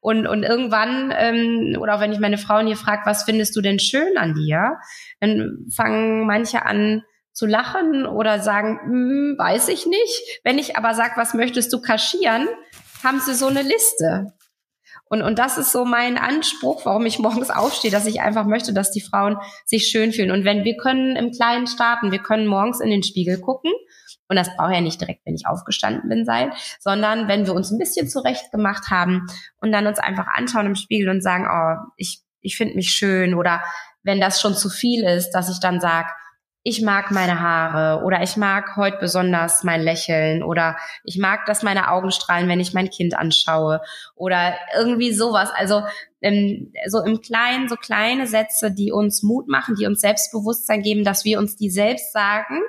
Und, 0.00 0.28
und 0.28 0.44
irgendwann, 0.44 1.12
ähm, 1.16 1.76
oder 1.80 1.96
auch 1.96 2.00
wenn 2.00 2.12
ich 2.12 2.20
meine 2.20 2.38
Frauen 2.38 2.68
hier 2.68 2.76
frage, 2.76 3.02
was 3.04 3.24
findest 3.24 3.56
du 3.56 3.60
denn 3.60 3.80
schön 3.80 4.16
an 4.16 4.34
dir, 4.34 4.76
dann 5.18 5.66
fangen 5.74 6.24
manche 6.24 6.64
an, 6.64 7.02
zu 7.38 7.46
lachen 7.46 8.04
oder 8.04 8.40
sagen, 8.40 8.80
hm, 8.82 9.34
weiß 9.38 9.68
ich 9.68 9.86
nicht. 9.86 10.40
Wenn 10.42 10.58
ich 10.58 10.76
aber 10.76 10.94
sage, 10.94 11.12
was 11.14 11.34
möchtest 11.34 11.72
du 11.72 11.80
kaschieren, 11.80 12.48
haben 13.04 13.20
sie 13.20 13.32
so 13.32 13.46
eine 13.46 13.62
Liste. 13.62 14.32
Und, 15.08 15.22
und 15.22 15.38
das 15.38 15.56
ist 15.56 15.70
so 15.70 15.84
mein 15.84 16.18
Anspruch, 16.18 16.84
warum 16.84 17.06
ich 17.06 17.20
morgens 17.20 17.50
aufstehe, 17.50 17.92
dass 17.92 18.06
ich 18.06 18.20
einfach 18.20 18.44
möchte, 18.44 18.72
dass 18.74 18.90
die 18.90 19.00
Frauen 19.00 19.36
sich 19.64 19.86
schön 19.86 20.12
fühlen. 20.12 20.32
Und 20.32 20.44
wenn 20.44 20.64
wir 20.64 20.76
können 20.76 21.14
im 21.14 21.30
Kleinen 21.30 21.68
starten, 21.68 22.10
wir 22.10 22.18
können 22.18 22.48
morgens 22.48 22.80
in 22.80 22.90
den 22.90 23.04
Spiegel 23.04 23.38
gucken. 23.38 23.70
Und 24.26 24.34
das 24.34 24.54
brauche 24.56 24.74
ja 24.74 24.80
nicht 24.80 25.00
direkt, 25.00 25.24
wenn 25.24 25.36
ich 25.36 25.46
aufgestanden 25.46 26.08
bin, 26.08 26.24
sein, 26.24 26.52
sondern 26.80 27.28
wenn 27.28 27.46
wir 27.46 27.54
uns 27.54 27.70
ein 27.70 27.78
bisschen 27.78 28.08
zurecht 28.08 28.50
gemacht 28.50 28.90
haben 28.90 29.28
und 29.60 29.70
dann 29.70 29.86
uns 29.86 30.00
einfach 30.00 30.26
anschauen 30.26 30.66
im 30.66 30.74
Spiegel 30.74 31.08
und 31.08 31.22
sagen, 31.22 31.46
oh, 31.48 31.88
ich, 31.96 32.20
ich 32.40 32.56
finde 32.56 32.74
mich 32.74 32.90
schön. 32.90 33.34
Oder 33.34 33.62
wenn 34.02 34.20
das 34.20 34.40
schon 34.40 34.56
zu 34.56 34.68
viel 34.68 35.04
ist, 35.04 35.30
dass 35.30 35.48
ich 35.48 35.60
dann 35.60 35.78
sage, 35.78 36.08
ich 36.62 36.82
mag 36.82 37.10
meine 37.10 37.40
Haare 37.40 38.04
oder 38.04 38.22
ich 38.22 38.36
mag 38.36 38.76
heute 38.76 38.98
besonders 38.98 39.62
mein 39.62 39.80
Lächeln 39.80 40.42
oder 40.42 40.76
ich 41.04 41.18
mag, 41.18 41.46
dass 41.46 41.62
meine 41.62 41.90
Augen 41.90 42.10
strahlen, 42.10 42.48
wenn 42.48 42.60
ich 42.60 42.74
mein 42.74 42.90
Kind 42.90 43.16
anschaue 43.16 43.80
oder 44.14 44.54
irgendwie 44.76 45.12
sowas. 45.12 45.50
Also 45.54 45.82
ähm, 46.20 46.72
so 46.86 47.02
im 47.02 47.20
Kleinen, 47.20 47.68
so 47.68 47.76
kleine 47.76 48.26
Sätze, 48.26 48.72
die 48.72 48.92
uns 48.92 49.22
Mut 49.22 49.48
machen, 49.48 49.76
die 49.76 49.86
uns 49.86 50.00
Selbstbewusstsein 50.00 50.82
geben, 50.82 51.04
dass 51.04 51.24
wir 51.24 51.38
uns 51.38 51.56
die 51.56 51.70
selbst 51.70 52.12
sagen, 52.12 52.60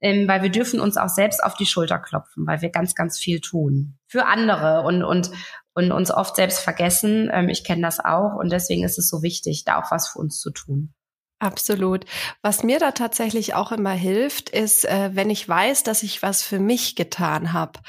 ähm, 0.00 0.26
weil 0.26 0.42
wir 0.42 0.50
dürfen 0.50 0.80
uns 0.80 0.96
auch 0.96 1.08
selbst 1.08 1.44
auf 1.44 1.54
die 1.54 1.66
Schulter 1.66 1.98
klopfen, 1.98 2.46
weil 2.46 2.62
wir 2.62 2.70
ganz, 2.70 2.94
ganz 2.94 3.18
viel 3.18 3.40
tun 3.40 3.98
für 4.08 4.26
andere 4.26 4.82
und 4.82 5.04
und 5.04 5.30
und 5.74 5.92
uns 5.92 6.10
oft 6.10 6.36
selbst 6.36 6.60
vergessen. 6.60 7.30
Ähm, 7.32 7.48
ich 7.50 7.64
kenne 7.64 7.82
das 7.82 8.00
auch 8.00 8.34
und 8.38 8.50
deswegen 8.50 8.82
ist 8.82 8.98
es 8.98 9.08
so 9.08 9.22
wichtig, 9.22 9.64
da 9.64 9.78
auch 9.78 9.90
was 9.90 10.08
für 10.08 10.18
uns 10.18 10.40
zu 10.40 10.50
tun. 10.50 10.94
Absolut. 11.38 12.06
Was 12.40 12.62
mir 12.62 12.78
da 12.78 12.92
tatsächlich 12.92 13.54
auch 13.54 13.70
immer 13.70 13.90
hilft, 13.90 14.48
ist, 14.48 14.86
äh, 14.86 15.10
wenn 15.12 15.28
ich 15.28 15.46
weiß, 15.46 15.82
dass 15.82 16.02
ich 16.02 16.22
was 16.22 16.42
für 16.42 16.58
mich 16.58 16.96
getan 16.96 17.52
habe. 17.52 17.80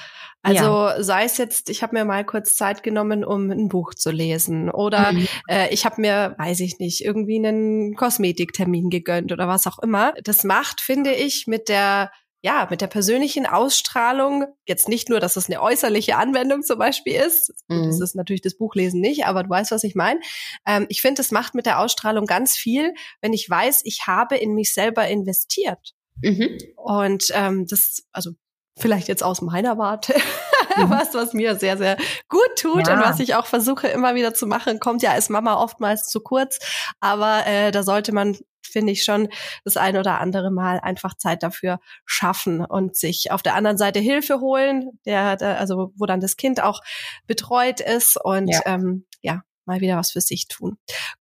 Also 0.44 0.64
ja. 0.64 1.04
sei 1.04 1.24
es 1.24 1.38
jetzt, 1.38 1.70
ich 1.70 1.84
habe 1.84 1.96
mir 1.96 2.06
mal 2.06 2.26
kurz 2.26 2.56
Zeit 2.56 2.84
genommen, 2.84 3.26
um 3.26 3.50
ein 3.50 3.68
Buch 3.68 3.94
zu 3.94 4.12
lesen 4.12 4.70
oder 4.70 5.12
mhm. 5.12 5.28
äh, 5.50 5.74
ich 5.74 5.86
habe 5.86 6.00
mir, 6.00 6.36
weiß 6.38 6.62
ich 6.62 6.80
nicht, 6.80 7.04
irgendwie 7.04 7.38
einen 7.38 7.96
Kosmetiktermin 7.96 8.90
gegönnt 8.90 9.32
oder 9.32 9.48
was 9.48 9.68
auch 9.68 9.80
immer. 9.80 10.14
Das 10.24 10.44
macht, 10.44 10.80
finde 10.80 11.14
ich, 11.14 11.48
mit 11.48 11.68
der 11.70 12.12
ja, 12.48 12.66
mit 12.70 12.80
der 12.80 12.88
persönlichen 12.88 13.46
Ausstrahlung, 13.46 14.46
jetzt 14.66 14.88
nicht 14.88 15.10
nur, 15.10 15.20
dass 15.20 15.36
es 15.36 15.50
eine 15.50 15.62
äußerliche 15.62 16.16
Anwendung 16.16 16.64
zum 16.64 16.80
Beispiel 16.80 17.16
ist, 17.16 17.54
mhm. 17.68 17.88
das 17.88 18.00
ist 18.00 18.16
natürlich 18.16 18.42
das 18.42 18.56
Buchlesen 18.56 19.02
nicht, 19.02 19.26
aber 19.26 19.44
du 19.44 19.50
weißt, 19.50 19.72
was 19.72 19.84
ich 19.84 19.96
meine. 19.96 20.22
Ähm, 20.66 20.86
ich 20.88 21.02
finde, 21.02 21.22
es 21.22 21.32
macht 21.32 21.56
mit 21.56 21.66
der 21.66 21.80
Ausstrahlung 21.80 22.26
ganz 22.26 22.56
viel, 22.56 22.94
wenn 23.20 23.34
ich 23.34 23.50
weiß, 23.50 23.82
ich 23.84 24.08
habe 24.08 24.38
in 24.38 24.54
mich 24.54 24.74
selber 24.74 25.10
investiert. 25.10 25.94
Mhm. 26.22 26.58
Und 26.78 27.26
ähm, 27.34 27.68
das, 27.68 28.06
also 28.14 28.32
vielleicht 28.78 29.10
jetzt 29.10 29.24
aus 29.24 29.42
meiner 29.42 29.78
Warte, 29.78 30.14
mhm. 30.78 30.90
was, 30.90 31.14
was 31.14 31.34
mir 31.34 31.58
sehr, 31.58 31.78
sehr 31.78 31.98
gut 32.30 32.56
tut 32.58 32.88
ja. 32.88 32.94
und 32.94 33.02
was 33.02 33.20
ich 33.20 33.36
auch 33.36 33.46
versuche 33.46 33.90
immer 33.90 34.16
wieder 34.16 34.34
zu 34.34 34.48
machen, 34.48 34.80
kommt 34.80 35.02
ja 35.02 35.12
als 35.12 35.28
Mama 35.28 35.62
oftmals 35.62 36.08
zu 36.08 36.22
kurz, 36.22 36.60
aber 37.02 37.46
äh, 37.46 37.72
da 37.72 37.84
sollte 37.84 38.14
man 38.14 38.38
finde 38.68 38.94
ich 38.94 39.04
schon 39.04 39.30
das 39.64 39.78
ein 39.78 39.98
oder 39.98 40.20
andere 40.20 40.52
Mal 40.52 40.80
einfach 40.80 41.16
Zeit 41.16 41.44
dafür 41.44 41.80
schaffen 42.06 42.64
und 42.64 42.96
sich 42.96 43.32
auf 43.32 43.42
der 43.42 43.56
anderen 43.56 43.78
Seite 43.78 44.00
Hilfe 44.00 44.40
holen, 44.40 45.00
der, 45.06 45.38
der 45.38 45.60
also 45.60 45.92
wo 45.96 46.06
dann 46.06 46.20
das 46.20 46.38
Kind 46.38 46.62
auch 46.62 46.82
betreut 47.28 47.80
ist 47.80 48.18
und 48.24 48.50
ja, 48.50 48.62
ähm, 48.66 49.06
ja 49.22 49.44
mal 49.68 49.82
wieder 49.82 49.98
was 49.98 50.12
für 50.12 50.22
sich 50.22 50.48
tun. 50.48 50.78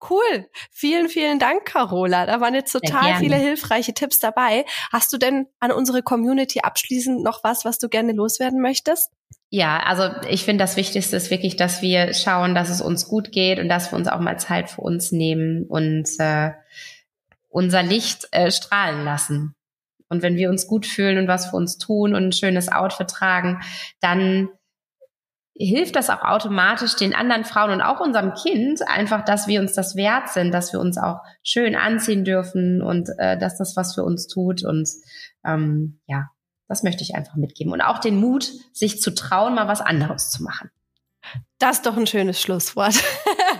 Cool. 0.08 0.48
Vielen, 0.70 1.08
vielen 1.08 1.38
Dank, 1.38 1.64
Carola. 1.66 2.26
Da 2.26 2.40
waren 2.40 2.54
jetzt 2.54 2.72
total 2.72 3.16
viele 3.16 3.36
hilfreiche 3.36 3.92
Tipps 3.92 4.18
dabei. 4.18 4.64
Hast 4.92 5.12
du 5.12 5.18
denn 5.18 5.46
an 5.58 5.72
unsere 5.72 6.02
Community 6.02 6.60
abschließend 6.60 7.22
noch 7.22 7.44
was, 7.44 7.64
was 7.64 7.78
du 7.78 7.88
gerne 7.88 8.12
loswerden 8.12 8.62
möchtest? 8.62 9.10
Ja, 9.48 9.80
also 9.80 10.10
ich 10.28 10.44
finde, 10.44 10.62
das 10.62 10.76
Wichtigste 10.76 11.16
ist 11.16 11.30
wirklich, 11.30 11.56
dass 11.56 11.82
wir 11.82 12.14
schauen, 12.14 12.54
dass 12.54 12.68
es 12.68 12.80
uns 12.80 13.06
gut 13.06 13.30
geht 13.30 13.58
und 13.58 13.68
dass 13.68 13.92
wir 13.92 13.98
uns 13.98 14.08
auch 14.08 14.20
mal 14.20 14.38
Zeit 14.38 14.70
für 14.70 14.80
uns 14.80 15.12
nehmen 15.12 15.64
und 15.66 16.08
äh, 16.18 16.50
unser 17.56 17.82
Licht 17.82 18.28
äh, 18.32 18.50
strahlen 18.50 19.02
lassen. 19.06 19.54
Und 20.10 20.22
wenn 20.22 20.36
wir 20.36 20.50
uns 20.50 20.66
gut 20.66 20.84
fühlen 20.84 21.16
und 21.16 21.26
was 21.26 21.48
für 21.48 21.56
uns 21.56 21.78
tun 21.78 22.14
und 22.14 22.24
ein 22.24 22.32
schönes 22.32 22.70
Outfit 22.70 23.08
tragen, 23.08 23.62
dann 24.00 24.50
hilft 25.54 25.96
das 25.96 26.10
auch 26.10 26.20
automatisch 26.20 26.96
den 26.96 27.14
anderen 27.14 27.46
Frauen 27.46 27.70
und 27.70 27.80
auch 27.80 28.00
unserem 28.00 28.34
Kind 28.34 28.86
einfach, 28.86 29.24
dass 29.24 29.46
wir 29.46 29.58
uns 29.58 29.72
das 29.72 29.96
wert 29.96 30.28
sind, 30.28 30.52
dass 30.52 30.74
wir 30.74 30.80
uns 30.80 30.98
auch 30.98 31.20
schön 31.42 31.76
anziehen 31.76 32.26
dürfen 32.26 32.82
und 32.82 33.08
äh, 33.16 33.38
dass 33.38 33.56
das 33.56 33.74
was 33.74 33.94
für 33.94 34.04
uns 34.04 34.28
tut. 34.28 34.62
Und 34.62 34.86
ähm, 35.42 35.98
ja, 36.06 36.28
das 36.68 36.82
möchte 36.82 37.02
ich 37.02 37.14
einfach 37.14 37.36
mitgeben. 37.36 37.72
Und 37.72 37.80
auch 37.80 38.00
den 38.00 38.20
Mut, 38.20 38.52
sich 38.74 39.00
zu 39.00 39.14
trauen, 39.14 39.54
mal 39.54 39.66
was 39.66 39.80
anderes 39.80 40.28
zu 40.28 40.42
machen. 40.42 40.70
Das 41.58 41.76
ist 41.76 41.86
doch 41.86 41.96
ein 41.96 42.06
schönes 42.06 42.38
Schlusswort. 42.38 42.96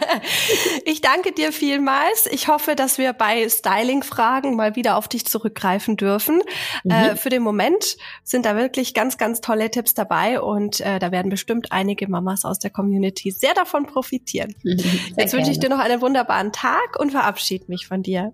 ich 0.84 1.00
danke 1.00 1.32
dir 1.32 1.52
vielmals. 1.52 2.26
Ich 2.30 2.48
hoffe, 2.48 2.74
dass 2.74 2.98
wir 2.98 3.12
bei 3.12 3.48
Styling-Fragen 3.48 4.56
mal 4.56 4.76
wieder 4.76 4.96
auf 4.96 5.08
dich 5.08 5.26
zurückgreifen 5.26 5.96
dürfen. 5.96 6.42
Mhm. 6.84 6.90
Äh, 6.90 7.16
für 7.16 7.28
den 7.28 7.42
Moment 7.42 7.96
sind 8.24 8.46
da 8.46 8.56
wirklich 8.56 8.94
ganz, 8.94 9.18
ganz 9.18 9.40
tolle 9.40 9.70
Tipps 9.70 9.94
dabei 9.94 10.40
und 10.40 10.80
äh, 10.80 10.98
da 10.98 11.12
werden 11.12 11.30
bestimmt 11.30 11.72
einige 11.72 12.08
Mamas 12.08 12.44
aus 12.44 12.58
der 12.58 12.70
Community 12.70 13.30
sehr 13.30 13.54
davon 13.54 13.86
profitieren. 13.86 14.54
Mhm, 14.76 14.82
Jetzt 15.16 15.32
wünsche 15.32 15.50
ich 15.50 15.58
dir 15.58 15.70
noch 15.70 15.78
einen 15.78 16.00
wunderbaren 16.00 16.52
Tag 16.52 16.98
und 16.98 17.12
verabschiede 17.12 17.64
mich 17.68 17.86
von 17.86 18.02
dir. 18.02 18.32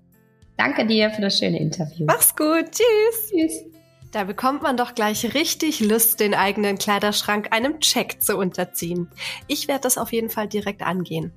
Danke 0.57 0.87
dir 0.87 1.11
für 1.11 1.23
das 1.23 1.39
schöne 1.39 1.61
Interview. 1.61 2.07
Mach's 2.07 2.35
gut. 2.35 2.71
Tschüss. 2.73 3.31
Tschüss. 3.31 3.72
Da 4.13 4.23
bekommt 4.25 4.63
man 4.63 4.77
doch 4.77 4.95
gleich 4.95 5.33
richtig 5.33 5.81
Lust, 5.81 6.21
den 6.21 6.35
eigenen 6.35 6.77
Kleiderschrank 6.77 7.49
einem 7.51 7.81
Check 7.81 8.21
zu 8.21 8.37
unterziehen. 8.37 9.09
Ich 9.47 9.69
werde 9.69 9.81
das 9.81 9.97
auf 9.97 10.13
jeden 10.13 10.29
Fall 10.29 10.49
direkt 10.49 10.83
angehen. 10.83 11.33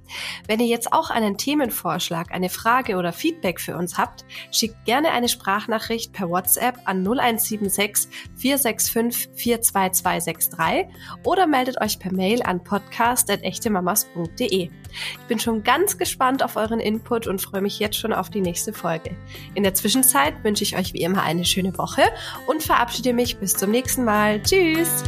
Wenn 0.46 0.60
ihr 0.60 0.68
jetzt 0.68 0.92
auch 0.92 1.10
einen 1.10 1.38
Themenvorschlag, 1.38 2.34
eine 2.34 2.50
Frage 2.50 2.98
oder 2.98 3.14
Feedback 3.14 3.62
für 3.62 3.78
uns 3.78 3.98
habt, 3.98 4.26
schickt 4.52 4.84
gerne 4.84 5.12
eine 5.12 5.30
Sprachnachricht 5.30 6.12
per 6.12 6.30
WhatsApp 6.30 6.80
an 6.84 7.06
0176 7.06 8.12
465 8.36 9.30
42263 9.36 10.88
oder 11.24 11.48
meldet 11.48 11.80
euch 11.80 11.98
per 11.98 12.12
Mail 12.12 12.44
an 12.44 12.62
podcast.echtemamas.de. 12.62 14.70
Ich 15.20 15.28
bin 15.28 15.40
schon 15.40 15.64
ganz 15.64 15.98
gespannt 15.98 16.44
auf 16.44 16.58
euren 16.58 16.82
Input 16.82 17.28
und 17.28 17.42
freue 17.42 17.62
mich 17.62 17.80
jetzt 17.80 17.98
schon 17.98 18.12
auf 18.12 18.30
die 18.30 18.42
nächste 18.42 18.74
Folge. 18.74 19.16
In 19.54 19.64
der 19.64 19.74
Zwischenzeit 19.74 20.44
wünsche 20.44 20.64
ich 20.64 20.76
euch 20.78 20.94
wie 20.94 21.02
immer 21.02 21.24
eine 21.24 21.46
schöne 21.46 21.78
Woche 21.78 22.02
und 22.48 22.65
verabschiede 22.66 23.14
mich 23.14 23.38
bis 23.38 23.54
zum 23.54 23.72
nächsten 23.72 24.04
Mal. 24.04 24.42
Tschüss! 24.42 25.04